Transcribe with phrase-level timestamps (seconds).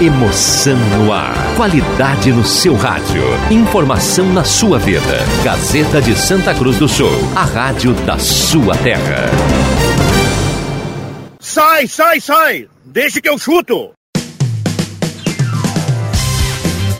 [0.00, 1.32] Emoção no ar.
[1.56, 3.22] Qualidade no seu rádio.
[3.50, 5.00] Informação na sua vida.
[5.42, 7.08] Gazeta de Santa Cruz do Sul.
[7.34, 9.30] A rádio da sua terra.
[11.40, 12.68] Sai, sai, sai!
[12.84, 13.92] Deixa que eu chuto!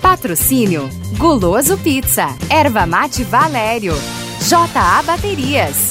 [0.00, 0.88] Patrocínio:
[1.18, 3.92] Guloso Pizza, Erva Mate Valério,
[4.40, 5.90] JA Baterias,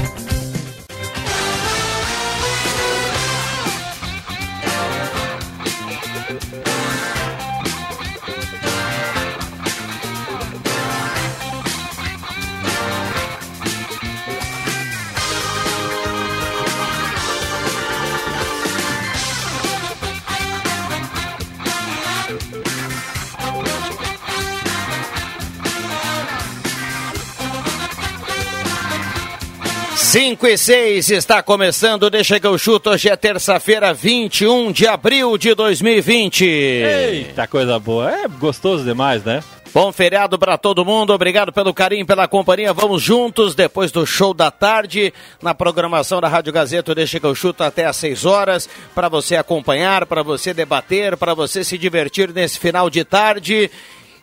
[30.11, 32.89] 5 e 6 está começando, deixa que eu chuto.
[32.89, 36.43] Hoje é terça-feira, 21 de abril de 2020.
[36.43, 38.11] Eita, coisa boa.
[38.11, 39.41] É gostoso demais, né?
[39.73, 42.73] Bom feriado para todo mundo, obrigado pelo carinho, pela companhia.
[42.73, 46.93] Vamos juntos depois do show da tarde na programação da Rádio Gazeta.
[46.93, 51.33] Deixa que eu chuto até às 6 horas para você acompanhar, para você debater, para
[51.33, 53.71] você se divertir nesse final de tarde.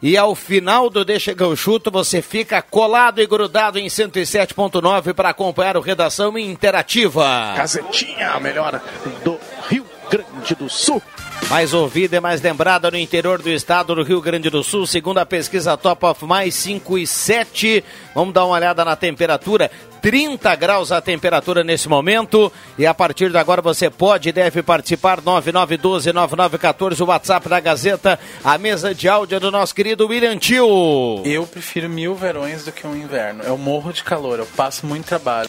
[0.01, 5.31] E ao final do Deixa que chuto, você fica colado e grudado em 107.9 para
[5.31, 7.55] acompanhar o Redação Interativa.
[7.57, 8.81] Gazetinha, a melhor
[9.25, 11.03] do Rio Grande do Sul.
[11.49, 15.17] Mais ouvida e mais lembrada no interior do estado do Rio Grande do Sul, segundo
[15.17, 17.83] a pesquisa Top of Mais 5 e 7.
[18.15, 19.71] Vamos dar uma olhada na temperatura.
[20.03, 22.53] 30 graus a temperatura nesse momento.
[22.77, 25.23] E a partir de agora você pode e deve participar.
[25.23, 31.23] 9912-9914, o WhatsApp da Gazeta, a mesa de áudio do nosso querido William Tio.
[31.25, 33.43] Eu prefiro mil verões do que um inverno.
[33.43, 35.49] Eu morro de calor, eu passo muito trabalho.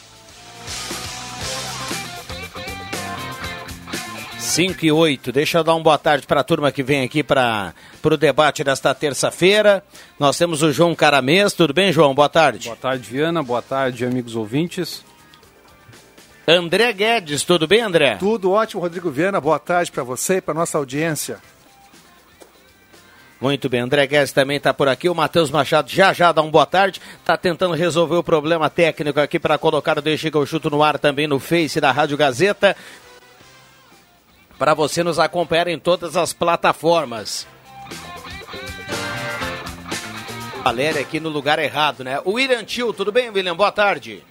[4.50, 5.32] 5 e 8.
[5.32, 7.72] Deixa eu dar uma boa tarde para a turma que vem aqui para
[8.04, 9.84] o debate desta terça-feira.
[10.20, 11.54] Nós temos o João Caramês.
[11.54, 12.16] Tudo bem, João?
[12.16, 12.66] Boa tarde.
[12.66, 13.44] Boa tarde, Viana.
[13.44, 15.06] Boa tarde, amigos ouvintes.
[16.48, 17.44] André Guedes.
[17.44, 18.16] Tudo bem, André?
[18.16, 19.40] Tudo ótimo, Rodrigo Viana.
[19.40, 21.38] Boa tarde para você e para nossa audiência.
[23.40, 25.08] Muito bem, André Guedes também está por aqui.
[25.08, 27.00] O Matheus Machado já já dá um boa tarde.
[27.20, 30.82] Está tentando resolver o problema técnico aqui para colocar o Deixa que eu chuto no
[30.82, 32.76] ar também no Face da Rádio Gazeta
[34.60, 37.48] para você nos acompanhar em todas as plataformas.
[40.62, 42.22] Valéria aqui no lugar errado, né?
[42.26, 43.56] O William Tio, tudo bem, William?
[43.56, 44.22] Boa tarde.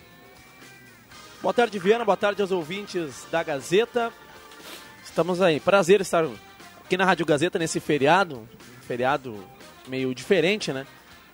[1.40, 2.04] Boa tarde, Viana.
[2.04, 4.12] Boa tarde aos ouvintes da Gazeta.
[5.02, 5.58] Estamos aí.
[5.58, 6.26] Prazer estar
[6.84, 8.46] aqui na Rádio Gazeta nesse feriado.
[8.82, 9.42] Feriado
[9.88, 10.86] meio diferente, né?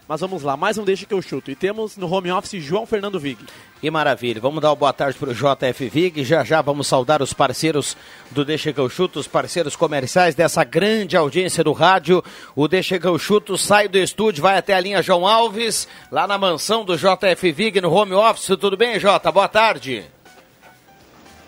[0.07, 1.51] Mas vamos lá, mais um Deixa que eu chuto.
[1.51, 3.39] E temos no home office João Fernando Vig.
[3.81, 4.39] Que maravilha.
[4.39, 6.23] Vamos dar uma boa tarde para o JF Vig.
[6.25, 7.97] Já já vamos saudar os parceiros
[8.31, 12.23] do Deixa que eu chuto, os parceiros comerciais dessa grande audiência do rádio.
[12.55, 16.27] O Deixa que eu chuto sai do estúdio, vai até a linha João Alves, lá
[16.27, 18.59] na mansão do JF Vig no home office.
[18.59, 19.33] Tudo bem, Jota?
[19.33, 20.05] Boa tarde.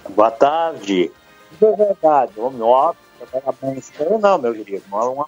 [0.08, 1.12] Boa tarde.
[1.60, 4.84] É verdade, home office, não, meu querido.
[4.90, 5.26] Não uma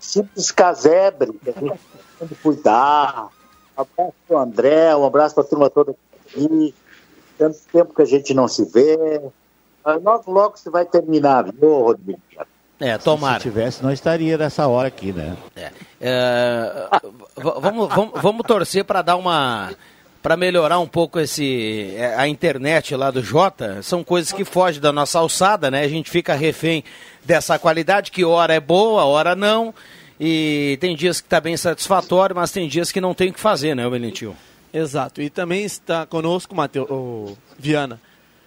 [0.00, 1.80] simples casebre que a gente
[2.18, 3.28] que cuidar.
[3.76, 5.94] Um abraço para o André, um abraço para a turma toda
[6.26, 6.74] aqui.
[7.36, 9.20] Tanto tempo que a gente não se vê.
[9.84, 12.20] Logo, logo você vai terminar, viu, Rodrigo?
[12.80, 13.40] É, tomara.
[13.40, 15.36] Se tivesse, não estaria nessa hora aqui, né?
[15.54, 15.70] É.
[16.00, 16.88] É,
[17.36, 19.70] vamos, vamos, vamos torcer para dar uma
[20.22, 24.90] para melhorar um pouco esse a internet lá do Jota, são coisas que fogem da
[24.90, 25.84] nossa alçada, né?
[25.84, 26.82] A gente fica refém
[27.24, 29.72] dessa qualidade que hora é boa, hora não.
[30.18, 33.40] E tem dias que está bem satisfatório, mas tem dias que não tem o que
[33.40, 34.34] fazer, né, Valentil?
[34.72, 35.20] Exato.
[35.20, 38.00] E também está conosco, Mateu, o Viana.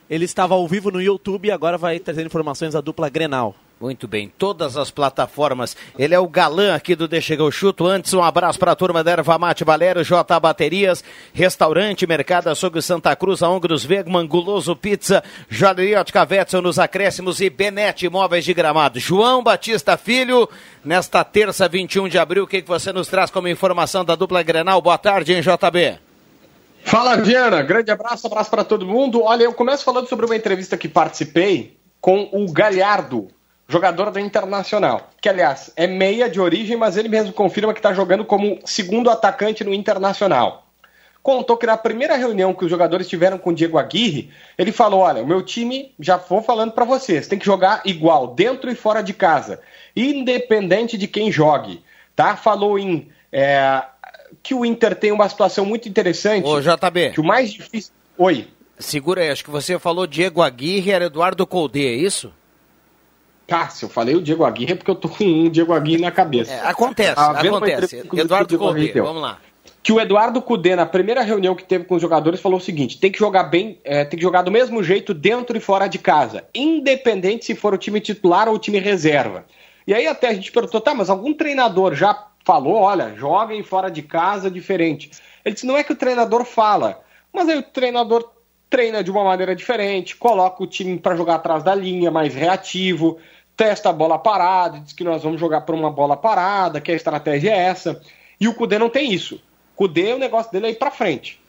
[0.10, 3.56] Ele estava ao vivo no YouTube e agora vai trazer informações da dupla Grenal.
[3.80, 5.76] Muito bem, todas as plataformas.
[5.98, 7.88] Ele é o galã aqui do Deixa eu chuto.
[7.88, 11.02] Antes, um abraço para a turma da Erva Mate Valério, J Baterias,
[11.34, 17.50] Restaurante, Mercado Açougue Santa Cruz, Aongros Vegman, Guloso Pizza, Joalheria Ótica Vetzel nos acréscimos e
[17.50, 19.00] Benete Imóveis de Gramado.
[19.00, 20.50] João Batista Filho,
[20.84, 24.44] nesta terça, 21 de abril, o que, que você nos traz como informação da dupla
[24.44, 24.82] Grenal?
[24.82, 26.00] Boa tarde, hein, JB?
[26.84, 27.62] Fala, Viana.
[27.62, 29.24] Grande abraço, abraço para todo mundo.
[29.24, 33.30] Olha, eu começo falando sobre uma entrevista que participei com o Galhardo,
[33.70, 37.94] jogador do Internacional, que aliás é meia de origem, mas ele mesmo confirma que está
[37.94, 40.66] jogando como segundo atacante no Internacional.
[41.22, 45.02] Contou que na primeira reunião que os jogadores tiveram com o Diego Aguirre, ele falou:
[45.02, 48.76] Olha, o meu time, já vou falando para vocês, tem que jogar igual, dentro e
[48.76, 49.62] fora de casa,
[49.96, 51.84] independente de quem jogue.
[52.16, 52.36] Tá?
[52.36, 53.84] Falou em é,
[54.42, 56.48] que o Inter tem uma situação muito interessante.
[56.48, 57.12] Ô, JB.
[57.12, 57.94] Que o mais difícil.
[58.18, 58.48] Oi.
[58.80, 62.34] Segura aí, acho que você falou Diego Aguirre era Eduardo Colde, é isso?
[63.50, 66.12] Tá, se eu falei o Diego Aguirre porque eu tô com um Diego Aguirre na
[66.12, 66.54] cabeça.
[66.54, 67.98] É, acontece, uma acontece.
[68.14, 69.04] Eduardo deu.
[69.04, 69.40] vamos lá.
[69.82, 73.00] que o Eduardo Cudê, na primeira reunião que teve com os jogadores, falou o seguinte:
[73.00, 75.98] tem que jogar bem, é, tem que jogar do mesmo jeito dentro e fora de
[75.98, 79.46] casa, independente se for o time titular ou o time reserva.
[79.88, 83.90] E aí até a gente perguntou, tá, mas algum treinador já falou, olha, joguem fora
[83.90, 85.10] de casa diferente.
[85.44, 87.02] Ele disse, não é que o treinador fala,
[87.34, 88.30] mas aí o treinador
[88.70, 93.18] treina de uma maneira diferente, coloca o time para jogar atrás da linha, mais reativo,
[93.60, 96.96] testa a bola parada, diz que nós vamos jogar por uma bola parada, que a
[96.96, 98.02] estratégia é essa.
[98.40, 99.42] E o Cudê não tem isso.
[99.76, 101.42] Cudê, o negócio dele é ir para frente,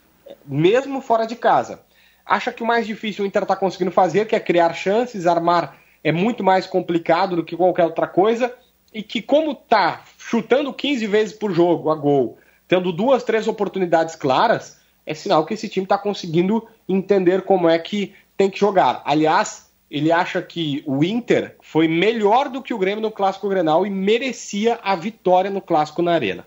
[0.45, 1.79] mesmo fora de casa.
[2.25, 5.77] Acha que o mais difícil o Inter está conseguindo fazer, que é criar chances, armar
[6.03, 8.53] é muito mais complicado do que qualquer outra coisa,
[8.93, 12.37] e que como tá chutando 15 vezes por jogo a gol,
[12.67, 17.79] tendo duas, três oportunidades claras, é sinal que esse time está conseguindo entender como é
[17.79, 19.01] que tem que jogar.
[19.05, 23.85] Aliás, ele acha que o Inter foi melhor do que o Grêmio no Clássico Grenal
[23.85, 26.45] e merecia a vitória no Clássico na Arena.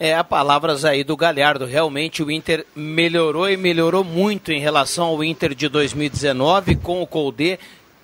[0.00, 1.64] É, a palavras aí do Galhardo.
[1.64, 7.06] Realmente o Inter melhorou e melhorou muito em relação ao Inter de 2019 com o
[7.06, 7.58] Colde,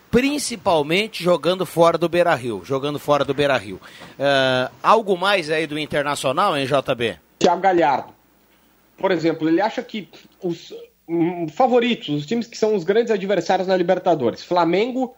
[0.09, 2.63] principalmente jogando fora do Beira Rio.
[2.65, 3.81] Jogando fora do Beira Rio.
[4.81, 7.19] algo mais aí do Internacional, hein, JB?
[7.41, 8.15] Thiago Galhardo.
[8.97, 10.09] Por exemplo, ele acha que
[10.41, 10.73] os
[11.53, 15.15] favoritos, os times que são os grandes adversários na Libertadores, Flamengo,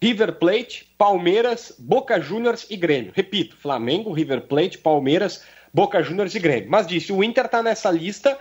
[0.00, 3.12] River Plate, Palmeiras, Boca Juniors e Grêmio.
[3.14, 6.70] Repito, Flamengo, River Plate, Palmeiras, Boca Juniors e Grêmio.
[6.70, 8.38] Mas disse, o Inter está nessa lista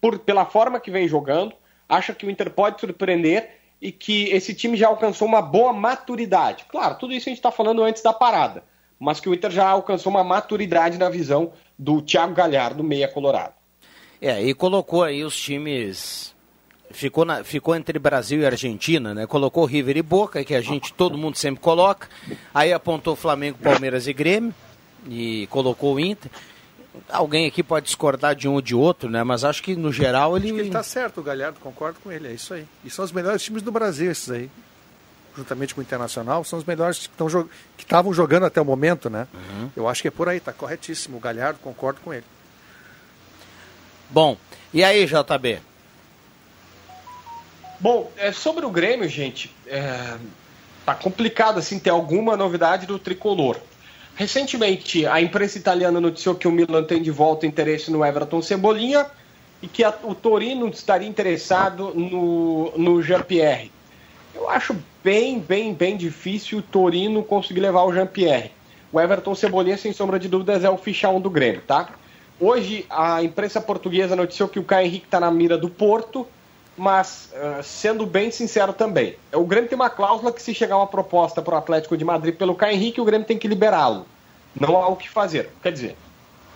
[0.00, 1.54] por, pela forma que vem jogando,
[1.88, 3.50] acha que o Inter pode surpreender
[3.80, 6.64] e que esse time já alcançou uma boa maturidade.
[6.68, 8.62] Claro, tudo isso a gente está falando antes da parada,
[8.98, 13.54] mas que o Inter já alcançou uma maturidade na visão do Thiago Galhardo, meia colorado.
[14.20, 16.31] É, e colocou aí os times.
[16.92, 19.26] Ficou, na, ficou entre Brasil e Argentina, né?
[19.26, 22.08] Colocou River e Boca, que a gente, todo mundo sempre coloca.
[22.54, 24.54] Aí apontou Flamengo, Palmeiras e Grêmio.
[25.08, 26.30] E colocou o Inter.
[27.08, 29.24] Alguém aqui pode discordar de um ou de outro, né?
[29.24, 30.46] Mas acho que no geral ele.
[30.46, 32.66] Acho que ele tá certo, o Galhardo, concordo com ele, é isso aí.
[32.84, 34.50] E são os melhores times do Brasil, esses aí.
[35.34, 37.08] Juntamente com o Internacional, são os melhores
[37.76, 39.26] que estavam jogando até o momento, né?
[39.32, 39.70] Uhum.
[39.74, 41.16] Eu acho que é por aí, tá corretíssimo.
[41.16, 42.26] O Galhardo, concordo com ele.
[44.10, 44.36] Bom,
[44.74, 45.60] e aí, JB?
[47.82, 50.14] Bom, é, sobre o Grêmio, gente, é,
[50.86, 53.56] tá complicado assim ter alguma novidade do tricolor.
[54.14, 59.04] Recentemente, a imprensa italiana noticiou que o Milan tem de volta interesse no Everton Cebolinha
[59.60, 63.72] e que a, o Torino estaria interessado no, no Jean-Pierre.
[64.32, 68.52] Eu acho bem, bem, bem difícil o Torino conseguir levar o Jean-Pierre.
[68.92, 71.88] O Everton Cebolinha, sem sombra de dúvidas, é o fichão do Grêmio, tá?
[72.38, 76.24] Hoje, a imprensa portuguesa noticiou que o Caio Henrique está na mira do Porto,
[76.76, 80.86] mas, uh, sendo bem sincero também, o Grêmio tem uma cláusula que se chegar uma
[80.86, 84.06] proposta para o Atlético de Madrid pelo Caio Henrique, o Grêmio tem que liberá-lo.
[84.58, 85.50] Não há o que fazer.
[85.62, 85.96] Quer dizer,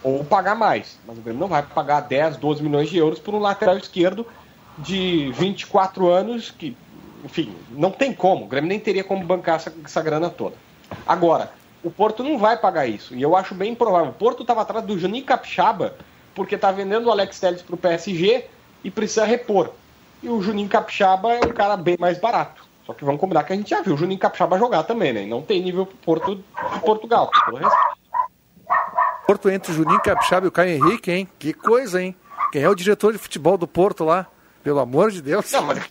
[0.02, 3.34] ou pagar mais, mas o Grêmio não vai pagar 10, 12 milhões de euros por
[3.34, 4.26] um lateral esquerdo
[4.78, 6.76] de 24 anos que,
[7.24, 8.44] enfim, não tem como.
[8.44, 10.54] O Grêmio nem teria como bancar essa, essa grana toda.
[11.06, 11.52] Agora,
[11.82, 13.14] o Porto não vai pagar isso.
[13.14, 14.10] E eu acho bem improvável.
[14.10, 15.94] O Porto estava atrás do Juninho Capixaba,
[16.34, 18.44] porque está vendendo o Alex Telles para o PSG
[18.84, 19.72] e precisa repor.
[20.22, 22.64] E o Juninho Capixaba é um cara bem mais barato.
[22.84, 25.26] Só que vamos combinar que a gente já viu o Juninho Capixaba jogar também, né?
[25.26, 27.30] Não tem nível pro Porto de Portugal.
[27.44, 27.76] Pelo resto.
[29.26, 31.28] Porto entre o Juninho Capixaba e o Caio Henrique, hein?
[31.38, 32.14] Que coisa, hein?
[32.52, 34.26] Quem é o diretor de futebol do Porto lá?
[34.62, 35.50] Pelo amor de Deus.
[35.52, 35.84] Não, mas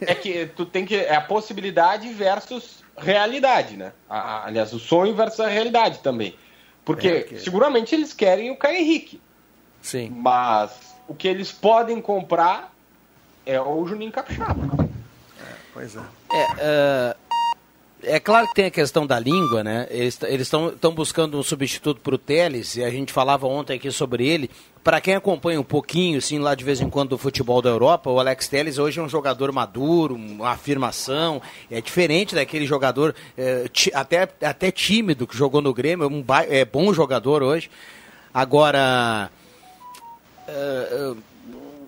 [0.00, 0.96] é que tu tem que.
[0.96, 3.92] É a possibilidade versus realidade, né?
[4.08, 6.34] A, aliás, o sonho versus a realidade também.
[6.84, 9.20] Porque É, que- seguramente eles querem o Caio Henrique.
[9.80, 10.10] Sim.
[10.14, 12.71] Mas o que eles podem comprar
[13.46, 14.88] é o Juninho Capixaba.
[15.72, 16.00] Pois é.
[16.32, 17.16] É, ah,
[18.04, 19.86] é claro que tem a questão da língua, né?
[19.90, 24.26] Eles estão buscando um substituto para o Teles, e a gente falava ontem aqui sobre
[24.26, 24.50] ele.
[24.82, 28.10] Para quem acompanha um pouquinho, assim, lá de vez em quando do futebol da Europa,
[28.10, 33.14] o Alex Teles hoje é um jogador maduro, uma afirmação, é diferente daquele jogador
[33.72, 37.70] ti- até, até tímido que jogou no Grêmio, é um é bom jogador hoje.
[38.34, 39.30] Agora,
[40.48, 41.14] eh, eh,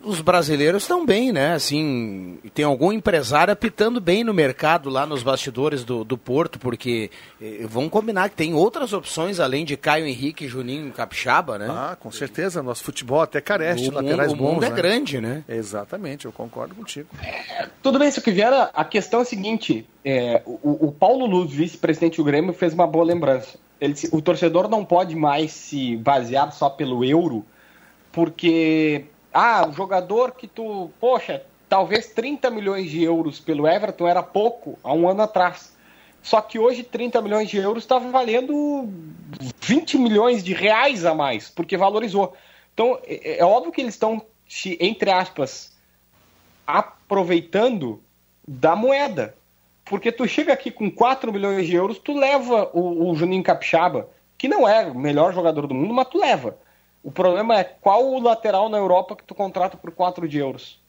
[0.04, 1.54] os brasileiros estão bem, né?
[1.54, 7.11] Assim, tem algum empresário apitando bem no mercado lá nos bastidores do, do Porto, porque
[7.40, 11.66] eh, vamos combinar que tem outras opções além de Caio Henrique, Juninho Capixaba, né?
[11.70, 12.62] Ah, com certeza.
[12.62, 14.66] Nosso futebol até carece O de laterais mundo- o mundo bons.
[14.66, 14.76] é né?
[14.76, 15.44] grande, né?
[15.49, 17.08] Exatamente, eu concordo contigo.
[17.82, 21.50] Tudo bem, isso que viera, a questão é a seguinte: é, o, o Paulo Luz,
[21.52, 23.58] vice-presidente do Grêmio, fez uma boa lembrança.
[23.80, 27.44] ele, o torcedor não pode mais se basear só pelo euro,
[28.12, 34.22] porque ah, o jogador que tu, poxa, talvez 30 milhões de euros pelo Everton era
[34.22, 35.74] pouco há um ano atrás.
[36.22, 38.88] Só que hoje 30 milhões de euros está valendo
[39.60, 42.32] 20 milhões de reais a mais, porque valorizou.
[42.72, 44.22] Então, é, é óbvio que eles estão,
[44.80, 45.76] entre aspas,
[46.64, 48.00] aproveitando
[48.46, 49.34] da moeda.
[49.84, 54.08] Porque tu chega aqui com 4 milhões de euros, tu leva o, o Juninho Capixaba,
[54.38, 56.56] que não é o melhor jogador do mundo, mas tu leva.
[57.04, 60.80] O problema é qual o lateral na Europa que tu contrata por 4 de euros.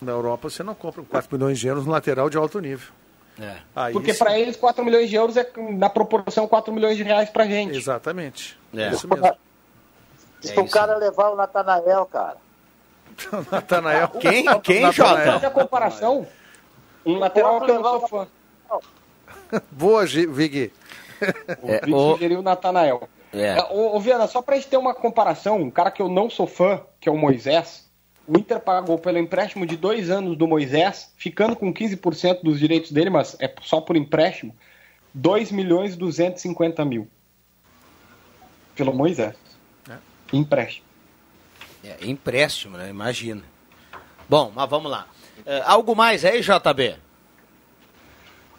[0.00, 2.92] Na Europa você não compra 4 milhões de euros no lateral de alto nível.
[3.40, 3.56] É.
[3.74, 7.28] Aí, Porque para eles 4 milhões de euros é na proporção 4 milhões de reais
[7.28, 7.76] pra gente.
[7.76, 8.56] Exatamente.
[8.72, 8.90] É.
[8.90, 9.36] Isso mesmo.
[10.40, 12.36] Se é o cara levar o Natanael, cara.
[13.50, 14.08] Natanael.
[14.08, 14.60] Quem?
[14.60, 15.32] Quem, Jota?
[15.32, 16.24] Fazer a comparação.
[17.04, 18.26] Um lateral que eu não sou fã.
[19.72, 20.72] Boa, Vig.
[21.62, 23.08] O é, Vig sugeriu o Natanael.
[23.34, 23.58] É.
[23.58, 23.62] é.
[23.70, 26.46] Ô, ô, Viana, só pra gente ter uma comparação, um cara que eu não sou
[26.46, 27.90] fã, que é o Moisés,
[28.26, 32.90] o Inter pagou pelo empréstimo de dois anos do Moisés, ficando com 15% dos direitos
[32.92, 34.54] dele, mas é só por empréstimo,
[35.12, 37.08] 2 milhões e 250 mil.
[38.74, 39.36] Pelo Moisés.
[39.88, 39.96] É.
[40.32, 40.86] Empréstimo.
[41.84, 42.88] É, empréstimo, né?
[42.88, 43.42] Imagina.
[44.28, 45.06] Bom, mas vamos lá.
[45.40, 46.96] Uh, algo mais aí, JB?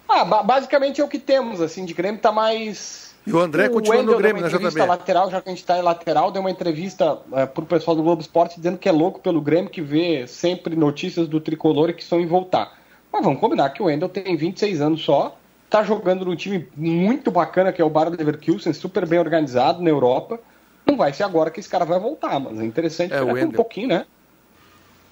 [0.07, 3.04] Ah, basicamente é o que temos, assim, de Grêmio tá mais...
[3.25, 4.85] E o André o continua no Grêmio, né, JB?
[4.85, 8.03] lateral, já que a gente tá em lateral, deu uma entrevista é, pro pessoal do
[8.03, 11.93] Globo Esporte dizendo que é louco pelo Grêmio, que vê sempre notícias do Tricolor e
[11.93, 12.77] que são em voltar.
[13.11, 15.35] Mas vamos combinar que o Wendel tem 26 anos só,
[15.69, 19.89] tá jogando num time muito bacana, que é o Bar Leverkusen, super bem organizado na
[19.89, 20.39] Europa.
[20.85, 23.87] Não vai ser agora que esse cara vai voltar, mas é interessante é, um pouquinho,
[23.87, 24.05] né?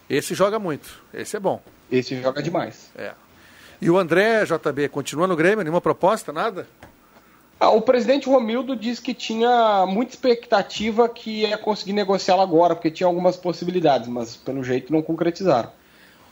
[0.08, 1.02] Esse joga muito.
[1.12, 1.60] Esse é bom.
[1.92, 2.92] Esse joga demais.
[2.96, 3.12] É.
[3.82, 5.64] E o André, JB, continua no Grêmio?
[5.64, 6.32] Nenhuma proposta?
[6.32, 6.68] Nada?
[7.60, 12.92] Ah, o presidente Romildo disse que tinha muita expectativa que ia conseguir negociá-lo agora, porque
[12.92, 15.70] tinha algumas possibilidades, mas pelo jeito não concretizaram.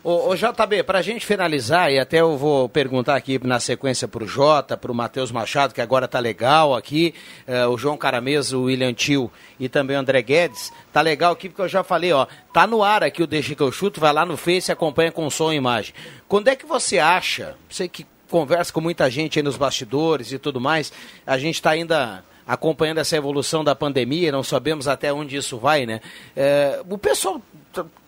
[0.03, 4.07] Ô, ô JB, para a gente finalizar, e até eu vou perguntar aqui na sequência
[4.07, 7.13] para o Jota, para o Matheus Machado, que agora tá legal aqui,
[7.47, 11.49] uh, o João Caramês, o William Tio e também o André Guedes, tá legal aqui
[11.49, 14.11] porque eu já falei, ó, tá no ar aqui o Deixa que eu chuto, vai
[14.11, 15.93] lá no Face e acompanha com som e imagem.
[16.27, 20.39] Quando é que você acha, você que conversa com muita gente aí nos bastidores e
[20.39, 20.91] tudo mais,
[21.27, 25.85] a gente está ainda acompanhando essa evolução da pandemia, não sabemos até onde isso vai,
[25.85, 26.01] né?
[26.35, 27.41] É, o pessoal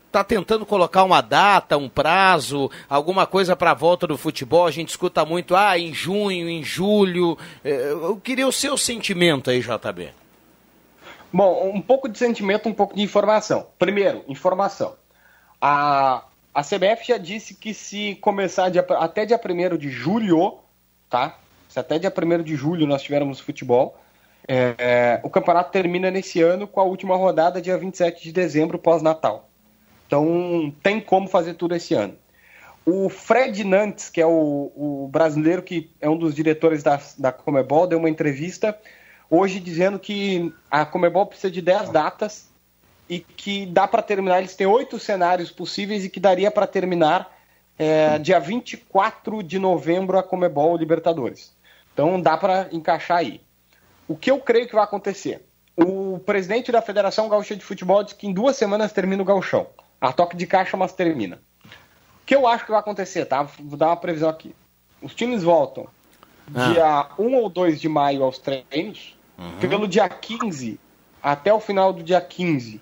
[0.08, 4.65] está tentando colocar uma data, um prazo, alguma coisa para a volta do futebol.
[4.65, 7.38] A gente escuta muito, ah, em junho, em julho.
[7.63, 10.12] É, eu queria o seu sentimento aí, JB.
[11.32, 13.65] Bom, um pouco de sentimento, um pouco de informação.
[13.80, 14.96] Primeiro, informação.
[15.60, 16.24] A,
[16.54, 20.60] a CBF já disse que se começar dia, até dia 1 de julho,
[21.10, 21.38] tá?
[21.68, 23.98] Se até dia 1 de julho nós tivermos futebol,
[24.48, 28.78] é, é, o campeonato termina nesse ano com a última rodada dia 27 de dezembro,
[28.78, 29.50] pós-Natal.
[30.06, 32.16] Então tem como fazer tudo esse ano.
[32.86, 37.32] O Fred Nantes, que é o, o brasileiro que é um dos diretores da, da
[37.32, 38.78] Comebol, deu uma entrevista
[39.30, 42.53] hoje dizendo que a Comebol precisa de 10 datas
[43.10, 44.40] e que dá para terminar.
[44.40, 47.36] Eles têm oito cenários possíveis e que daria para terminar
[47.78, 51.54] é, dia 24 de novembro a Comebol Libertadores.
[51.94, 53.42] Então dá para encaixar aí.
[54.08, 55.46] O que eu creio que vai acontecer?
[55.76, 59.68] O presidente da Federação Gaúcha de Futebol diz que em duas semanas termina o gauchão.
[60.00, 61.40] A toque de caixa, mas termina.
[61.66, 63.44] O que eu acho que vai acontecer, tá?
[63.44, 64.56] Vou dar uma previsão aqui.
[65.02, 65.88] Os times voltam
[66.54, 66.72] ah.
[66.72, 69.18] dia 1 ou 2 de maio aos treinos.
[69.38, 69.60] Uhum.
[69.60, 70.80] Pelo dia 15
[71.22, 72.82] até o final do dia 15.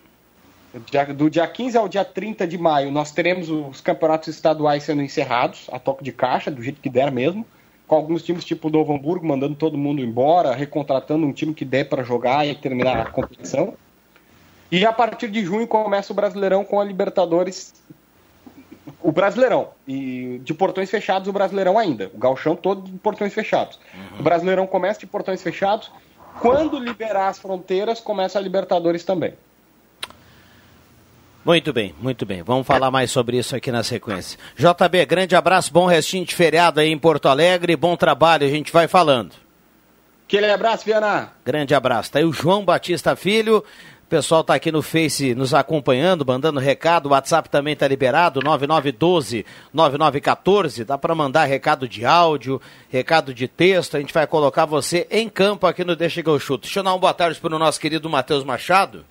[1.15, 5.69] Do dia 15 ao dia 30 de maio, nós teremos os campeonatos estaduais sendo encerrados,
[5.71, 7.45] a toque de caixa, do jeito que der mesmo,
[7.85, 11.65] com alguns times tipo o Novo Hamburgo mandando todo mundo embora, recontratando um time que
[11.65, 13.73] der para jogar e terminar a competição.
[14.71, 17.73] E a partir de junho começa o Brasileirão com a Libertadores.
[19.01, 19.71] O Brasileirão.
[19.85, 22.09] E de portões fechados, o Brasileirão ainda.
[22.13, 23.77] O Galchão todo de portões fechados.
[23.93, 24.19] Uhum.
[24.21, 25.91] O Brasileirão começa de portões fechados.
[26.39, 29.33] Quando liberar as fronteiras, começa a Libertadores também.
[31.43, 32.43] Muito bem, muito bem.
[32.43, 34.37] Vamos falar mais sobre isso aqui na sequência.
[34.55, 38.71] JB, grande abraço, bom restinho de feriado aí em Porto Alegre, bom trabalho, a gente
[38.71, 39.33] vai falando.
[40.27, 41.33] Aquele abraço, Viana.
[41.43, 42.11] Grande abraço.
[42.11, 43.65] Tá aí o João Batista Filho,
[44.11, 47.05] pessoal está aqui no Face nos acompanhando, mandando recado.
[47.05, 50.83] O WhatsApp também está liberado, 9912-9914.
[50.83, 53.95] Dá para mandar recado de áudio, recado de texto.
[53.95, 56.63] A gente vai colocar você em campo aqui no Deixa que eu chuto.
[56.63, 59.05] Deixa eu dar uma boa tarde para o nosso querido Matheus Machado.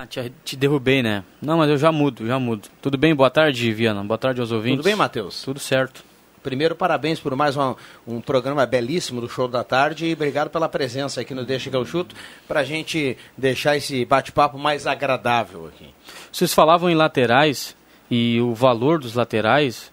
[0.00, 1.24] Ah, te, te, derrubei, né?
[1.42, 2.68] Não, mas eu já mudo, já mudo.
[2.80, 3.12] Tudo bem?
[3.14, 4.04] Boa tarde, Viana.
[4.04, 4.78] Boa tarde aos ouvintes.
[4.78, 5.42] Tudo bem, Matheus?
[5.42, 6.04] Tudo certo.
[6.40, 7.74] Primeiro, parabéns por mais um,
[8.06, 11.74] um programa belíssimo do Show da Tarde e obrigado pela presença aqui no Deixa que
[11.74, 12.14] eu chuto,
[12.46, 15.92] para a gente deixar esse bate-papo mais agradável aqui.
[16.30, 17.76] Vocês falavam em laterais
[18.08, 19.92] e o valor dos laterais,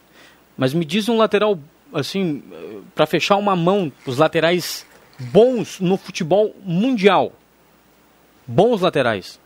[0.55, 1.57] mas me diz um lateral,
[1.91, 2.43] assim,
[2.93, 4.85] para fechar uma mão, os laterais
[5.17, 7.33] bons no futebol mundial.
[8.45, 9.39] Bons laterais.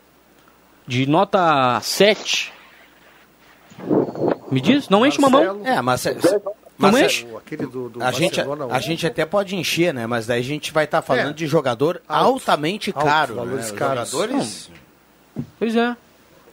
[0.90, 2.52] De nota 7.
[4.50, 4.88] Me diz?
[4.88, 5.64] Não enche uma mão?
[5.64, 6.04] É, mas...
[6.04, 7.28] Não mas- enche?
[7.36, 10.04] Aquele do, do a gente, a o- gente até pode encher, né?
[10.08, 11.32] Mas daí a gente vai estar falando É.
[11.32, 12.32] de jogador Alto.
[12.32, 13.34] altamente Alto, caro.
[13.36, 13.78] valores né?
[13.78, 14.10] caros.
[14.10, 14.70] Jogadores.
[15.60, 15.96] Pois é.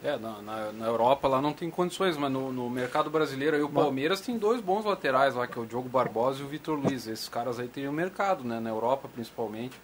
[0.08, 3.62] É, na, na, na Europa lá não tem condições, mas no, no mercado brasileiro aí
[3.62, 6.78] o Palmeiras tem dois bons laterais lá, que é o Diogo Barbosa e o Vitor
[6.78, 7.06] Luiz.
[7.06, 8.58] Esses caras aí teriam mercado, né?
[8.58, 9.78] Na Europa principalmente.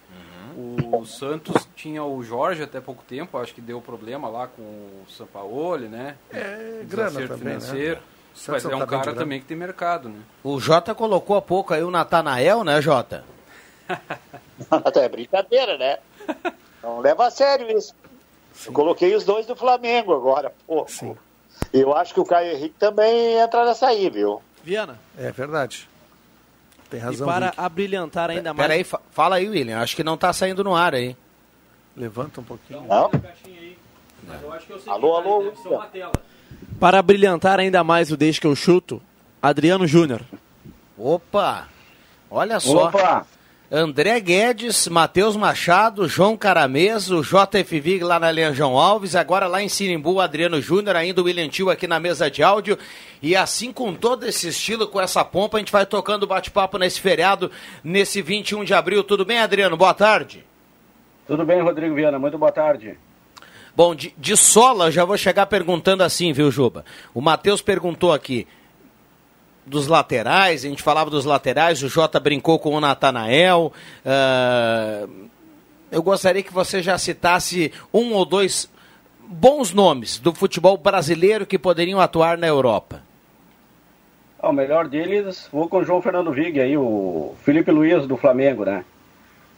[0.57, 5.05] O, Santos tinha o Jorge até pouco tempo, acho que deu problema lá com o
[5.07, 6.15] Sampaoli, né?
[6.31, 7.37] É, grana também, né?
[7.37, 7.99] financeiro.
[7.99, 10.19] O Mas é um tá de cara também que tem mercado, né?
[10.43, 13.23] O Jota colocou há pouco aí o Natanael, né, Jota?
[14.95, 15.97] é brincadeira, né?
[16.81, 17.93] Não leva a sério isso.
[18.65, 20.85] Eu coloquei os dois do Flamengo agora, pô.
[21.73, 24.41] Eu acho que o Caio Henrique também entra nessa aí, viu?
[24.63, 24.99] Viana.
[25.17, 25.87] É verdade.
[26.89, 27.27] Tem E razão.
[27.27, 27.59] para Vicky.
[27.61, 28.67] abrilhantar ainda mais.
[28.67, 29.79] Peraí, fa- fala aí, William.
[29.81, 31.15] Acho que não tá saindo no ar aí.
[31.95, 32.81] Levanta um pouquinho.
[32.87, 33.09] Não?
[34.87, 35.53] Alô, alô.
[36.79, 39.01] Para brilhantar ainda mais o Deixa que eu chuto,
[39.41, 40.21] Adriano Júnior.
[40.97, 41.67] Opa!
[42.29, 42.87] Olha só.
[42.87, 43.25] Opa!
[43.77, 49.61] André Guedes, Matheus Machado, João Caramês, o JFV lá na Leão João Alves, agora lá
[49.61, 52.79] em Sinimbu, Adriano Júnior, ainda o William Tio aqui na mesa de áudio.
[53.21, 57.01] E assim, com todo esse estilo, com essa pompa, a gente vai tocando bate-papo nesse
[57.01, 57.51] feriado,
[57.83, 59.03] nesse 21 de abril.
[59.03, 59.75] Tudo bem, Adriano?
[59.75, 60.45] Boa tarde.
[61.27, 62.17] Tudo bem, Rodrigo Viana?
[62.17, 62.97] Muito boa tarde.
[63.75, 66.85] Bom, de, de sola, eu já vou chegar perguntando assim, viu, Juba?
[67.13, 68.47] O Matheus perguntou aqui
[69.65, 73.73] dos laterais, a gente falava dos laterais, o Jota brincou com o Natanael.
[74.05, 75.07] ah,
[75.91, 78.69] eu gostaria que você já citasse um ou dois
[79.27, 83.01] bons nomes do futebol brasileiro que poderiam atuar na Europa.
[84.39, 88.17] Ah, o melhor deles, vou com o João Fernando Vig aí, o Felipe Luiz do
[88.17, 88.83] Flamengo, né?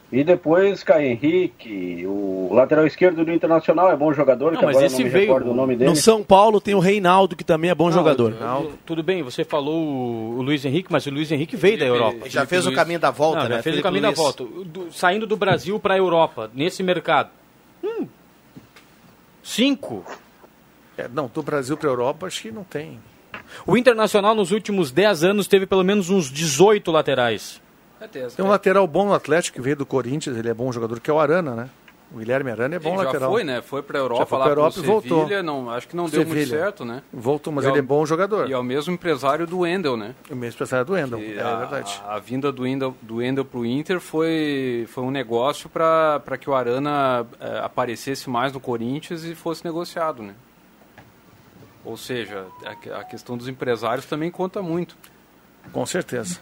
[0.09, 4.75] E depois Caio Henrique, o lateral esquerdo do Internacional é bom jogador, Não, que mas
[4.77, 5.89] agora esse não me veio recordo o nome dele.
[5.89, 8.33] No São Paulo tem o Reinaldo, que também é bom jogador.
[8.39, 12.29] Não, tudo bem, você falou o, Luiz Henrique, mas o Luiz Henrique veio da Europa.
[12.29, 13.55] Já fez o caminho da volta, Não, né?
[13.57, 14.15] Já fez Felipe o caminho Luiz.
[14.17, 14.43] da volta.
[14.45, 17.29] Do- saindo do Brasil para a Europa, nesse mercado.
[17.83, 18.07] Hum.
[19.43, 20.05] Cinco.
[20.97, 22.97] É, não, do Brasil para a Europa, acho que não tem.
[23.65, 27.61] O Internacional nos últimos 10 anos teve pelo menos uns 18 laterais.
[28.35, 31.09] Tem um lateral bom no Atlético que veio do Corinthians, ele é bom jogador, que
[31.09, 31.69] é o Arana, né?
[32.09, 33.31] O Guilherme Arana é bom Ele já lateral.
[33.31, 33.61] foi, né?
[33.61, 35.19] Foi pra Já Europa, foi lá Europa e voltou.
[35.23, 36.57] Sevilha, não, acho que não deu muito Sevilha.
[36.57, 37.03] certo, né?
[37.11, 38.49] Voltou, mas E ele é é bom jogador.
[38.49, 40.15] E é o mesmo empresário do Wendel, né?
[40.29, 42.01] O mesmo empresário do Wendel, E é a, verdade.
[42.07, 46.55] A, vinda do Wendel, do Wendel pro Inter foi, foi um negócio para que o
[46.55, 50.33] Arana eh, aparecesse mais no Corinthians e fosse negociado, né?
[51.83, 54.95] Ou seja, a, a questão dos empresários também conta muito.
[55.73, 56.39] Com certeza.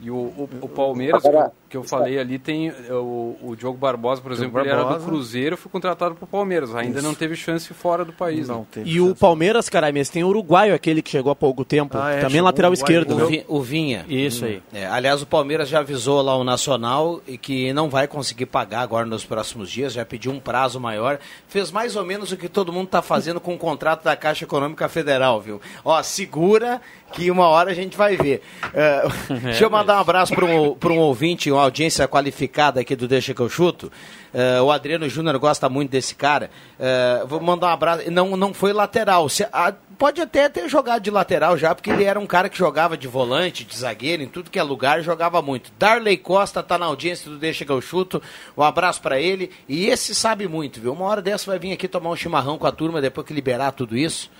[0.00, 3.76] E o, o, o Palmeiras, eu, que eu falei ali, tem eh, o, o Diogo
[3.76, 5.04] Barbosa, por Diogo exemplo, ele era do Barbosa.
[5.04, 6.74] Cruzeiro, foi contratado pro Palmeiras.
[6.74, 7.06] Ainda Isso.
[7.06, 8.48] não teve chance fora do país.
[8.48, 8.66] Não né?
[8.70, 11.96] teve E o Palmeiras, cara, mas tem o uruguaio, aquele que chegou há pouco tempo.
[11.98, 13.14] Ah, é, também lateral o esquerdo.
[13.14, 13.44] O, né?
[13.46, 14.04] O Vinha.
[14.08, 14.62] Isso aí.
[14.72, 18.80] É, aliás, o Palmeiras já avisou lá o Nacional e que não vai conseguir pagar
[18.80, 21.18] agora nos próximos dias, já pediu um prazo maior.
[21.48, 24.44] Fez mais ou menos o que todo mundo está fazendo com o contrato da Caixa
[24.44, 25.60] Econômica Federal, viu?
[25.84, 26.80] Ó, segura
[27.12, 28.42] que uma hora a gente vai ver.
[28.74, 29.02] É,
[29.42, 33.06] deixa eu mandar um abraço para um, pra um ouvinte, uma audiência qualificada aqui do
[33.08, 33.90] Deixa que eu chuto.
[34.32, 36.50] É, o Adriano Júnior gosta muito desse cara.
[36.78, 38.10] É, vou mandar um abraço.
[38.10, 39.28] Não, não foi lateral.
[39.28, 42.56] Se- a- pode até ter jogado de lateral já, porque ele era um cara que
[42.56, 45.72] jogava de volante, de zagueiro, em tudo que é lugar, jogava muito.
[45.78, 48.22] Darley Costa tá na audiência do Deixa que eu chuto.
[48.56, 49.50] Um abraço para ele.
[49.68, 50.92] E esse sabe muito, viu?
[50.92, 53.72] Uma hora dessa vai vir aqui tomar um chimarrão com a turma depois que liberar
[53.72, 54.30] tudo isso.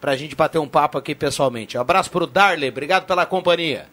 [0.00, 1.76] Pra gente bater um papo aqui pessoalmente.
[1.76, 3.86] Um abraço pro Darley, obrigado pela companhia.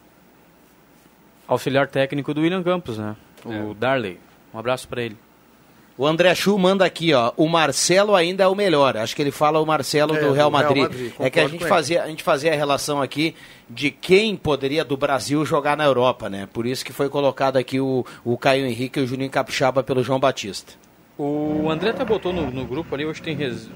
[1.48, 3.14] Auxiliar técnico do William Campos, né?
[3.44, 4.18] O Darley.
[4.52, 5.16] Um abraço para ele.
[5.98, 7.32] O André Chu manda aqui, ó.
[7.38, 8.96] O Marcelo ainda é o melhor.
[8.98, 10.82] Acho que ele fala o Marcelo É, do Real do Real Madrid.
[10.82, 13.34] Madrid, é que a gente, fazia, a gente fazia a relação aqui
[13.70, 16.46] de quem poderia do Brasil jogar na Europa, né?
[16.52, 20.02] Por isso que foi colocado aqui o, o Caio Henrique e o Juninho Capixaba pelo
[20.02, 20.74] João Batista.
[21.16, 23.34] O André até botou no, no grupo ali, hoje tem.
[23.34, 23.70] res-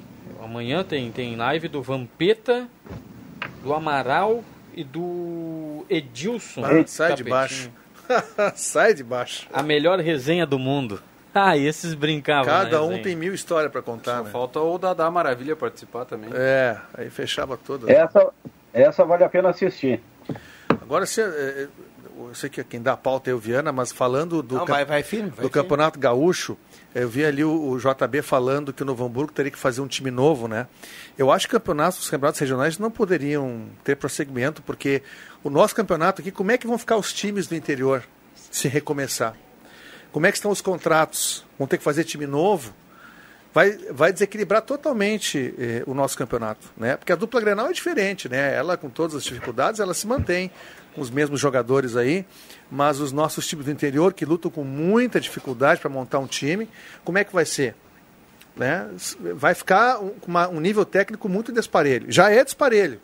[0.44, 2.68] Amanhã tem, tem live do Vampeta,
[3.62, 4.42] do Amaral
[4.74, 6.62] e do Edilson.
[6.64, 7.70] Ah, sai de baixo.
[8.54, 9.46] sai de baixo.
[9.52, 11.00] A melhor resenha do mundo.
[11.34, 12.44] Ah, e esses brincavam.
[12.46, 14.30] Cada na um tem mil histórias para contar, né?
[14.30, 16.28] Falta o Dadá Maravilha participar também.
[16.32, 17.88] É, aí fechava tudo.
[17.88, 18.28] Essa,
[18.72, 20.00] essa vale a pena assistir.
[20.68, 21.68] Agora, se, é,
[22.18, 24.84] eu sei que quem dá a pauta é o Viana, mas falando do, Não, vai-
[24.84, 25.50] vai firme, vai do firme.
[25.50, 26.56] Campeonato Gaúcho,
[26.94, 29.86] eu vi ali o, o JB falando que o Novo Hamburgo teria que fazer um
[29.86, 30.66] time novo, né?
[31.16, 35.02] Eu acho que campeonatos, os campeonatos regionais não poderiam ter prosseguimento, porque
[35.44, 38.02] o nosso campeonato aqui, como é que vão ficar os times do interior
[38.50, 39.36] se recomeçar?
[40.12, 41.44] Como é que estão os contratos?
[41.58, 42.74] Vão ter que fazer time novo?
[43.52, 46.96] vai, vai desequilibrar totalmente eh, o nosso campeonato, né?
[46.96, 48.54] Porque a dupla Grenal é diferente, né?
[48.54, 50.50] Ela com todas as dificuldades, ela se mantém
[50.94, 52.24] com os mesmos jogadores aí,
[52.70, 56.68] mas os nossos times do interior que lutam com muita dificuldade para montar um time,
[57.04, 57.74] como é que vai ser?
[58.56, 58.88] Né?
[59.34, 62.06] Vai ficar um, uma- um nível técnico muito desparelho.
[62.10, 63.00] Já é desparelho.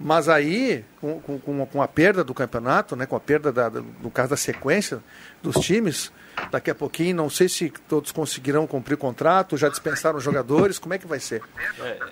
[0.00, 3.82] Mas aí, com, com- com, a perda do campeonato, né, com a perda, da, da-
[4.00, 5.00] no caso da sequência
[5.42, 6.12] dos times,
[6.52, 10.94] daqui a pouquinho, não sei se todos conseguirão cumprir o contrato, já dispensaram jogadores, como
[10.94, 11.42] é que vai ser?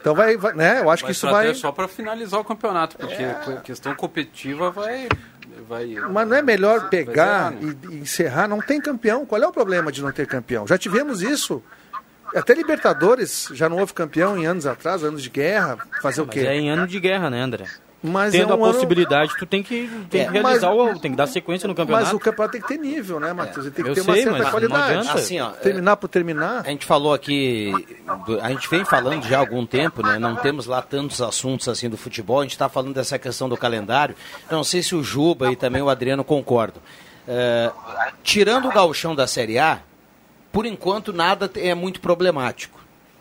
[0.00, 1.54] Então vai, vai- né, eu acho que isso vai...
[1.54, 5.08] só para finalizar o campeonato, porque a questão competitiva vai.
[5.62, 8.48] Vai Mas não é melhor pegar e, e encerrar?
[8.48, 9.24] Não tem campeão.
[9.24, 10.66] Qual é o problema de não ter campeão?
[10.66, 11.62] Já tivemos isso.
[12.34, 15.78] Até Libertadores já não houve campeão em anos atrás, anos de guerra.
[16.02, 16.40] Fazer o Mas quê?
[16.40, 17.66] é em ano de guerra, né, André?
[18.02, 20.96] Mas Tendo é a um ano- possibilidade, tu tem que, tem É, que realizar mas-
[20.96, 21.00] o.
[21.00, 22.04] tem que dar sequência no campeonato.
[22.04, 23.66] Mas o campeonato tem que ter nível, né, Matheus?
[23.66, 25.08] Ele tem que Eu ter uma sei, certa mas não qualidade.
[25.08, 26.60] Assim, ó, terminar por terminar.
[26.64, 27.72] A gente falou aqui,
[28.42, 30.18] a gente vem falando já há algum tempo, né?
[30.18, 32.40] Não temos lá tantos assuntos assim do futebol.
[32.40, 34.14] A gente está falando dessa questão do calendário.
[34.50, 36.82] Não sei se o Juba e também o Adriano concordam.
[37.26, 37.72] É,
[38.22, 39.80] tirando o gauchão da Série A,
[40.52, 42.78] por enquanto nada é muito problemático.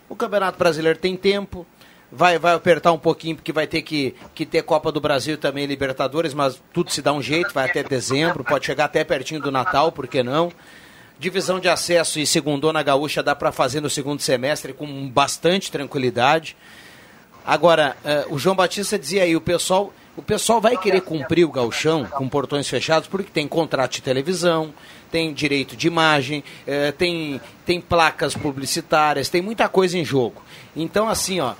[0.07, 1.65] O Campeonato Brasileiro tem tempo,
[2.11, 5.65] vai, vai apertar um pouquinho, porque vai ter que, que ter Copa do Brasil também
[5.65, 9.51] Libertadores, mas tudo se dá um jeito, vai até dezembro, pode chegar até pertinho do
[9.51, 10.51] Natal, por que não?
[11.17, 16.57] Divisão de acesso e segundona gaúcha dá para fazer no segundo semestre com bastante tranquilidade.
[17.45, 21.51] Agora, eh, o João Batista dizia aí, o pessoal, o pessoal vai querer cumprir o
[21.51, 24.73] gauchão com portões fechados porque tem contrato de televisão,
[25.09, 30.43] tem direito de imagem, eh, tem, tem placas publicitárias, tem muita coisa em jogo.
[30.75, 31.53] Então, assim, ó,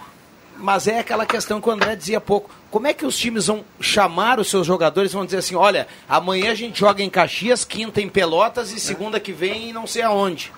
[0.58, 2.50] mas é aquela questão que o André dizia há pouco.
[2.72, 6.52] Como é que os times vão chamar os seus jogadores vão dizer assim, olha, amanhã
[6.52, 10.52] a gente joga em Caxias, quinta em Pelotas e segunda que vem não sei aonde.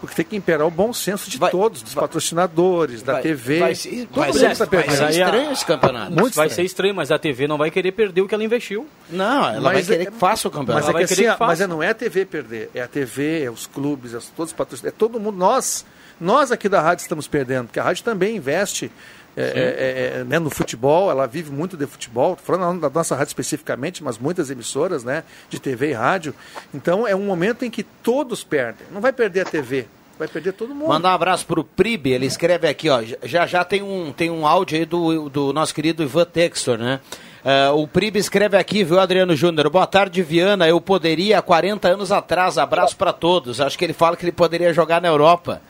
[0.00, 3.60] Porque tem que imperar o bom senso de todos, dos patrocinadores, da vai- TV.
[3.60, 6.10] vai ser- vai ser- está vai ser estranho esse campeonato.
[6.10, 6.50] Muito vai estranho.
[6.50, 8.84] ser estranho, mas a TV não vai querer perder o que ela investiu.
[9.08, 10.86] Não, ela vai Mas querer é- que faça o campeonato.
[10.86, 12.88] Mas é vai que assim, que mas é- não é a TV perder, é a
[12.88, 15.36] TV, é os clubes, é todos os patrocinadores, é todo mundo.
[15.38, 15.86] Nós,
[16.22, 18.90] nós aqui da rádio estamos perdendo, porque a rádio também investe
[19.36, 23.30] é, é, é, né, no futebol, ela vive muito de futebol, falando da nossa rádio
[23.30, 26.34] especificamente, mas muitas emissoras né, de TV e rádio.
[26.72, 28.86] Então é um momento em que todos perdem.
[28.90, 29.86] Não vai perder a TV,
[30.18, 30.88] vai perder todo mundo.
[30.88, 33.02] Mandar um abraço pro Pribe, ele escreve aqui, ó.
[33.22, 37.00] Já já tem um, tem um áudio aí do, do nosso querido Ivan Textor, né?
[37.44, 39.68] Eh, o Pribe escreve aqui, viu, Adriano Júnior?
[39.68, 40.68] Boa tarde, Viana.
[40.68, 42.56] Eu poderia há 40 anos atrás.
[42.56, 43.60] Abraço pra todos.
[43.60, 45.60] Acho que ele fala que ele poderia jogar na Europa.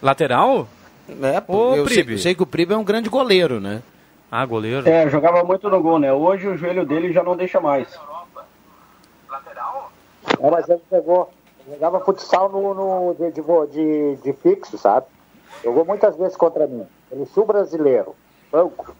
[0.00, 0.66] Lateral?
[1.08, 3.82] É, Ô, eu sei, eu sei que o Pribe é um grande goleiro, né?
[4.30, 4.88] Ah, goleiro.
[4.88, 6.10] É, jogava muito no gol, né?
[6.12, 7.86] Hoje o joelho dele já não deixa mais.
[10.40, 11.30] É, mas ele jogou,
[11.68, 13.30] jogava futsal no, no- de,
[13.72, 15.06] de, de fixo, sabe?
[15.62, 16.86] Jogou muitas vezes contra mim.
[17.12, 18.14] Ele sul brasileiro.
[18.50, 18.94] Banco.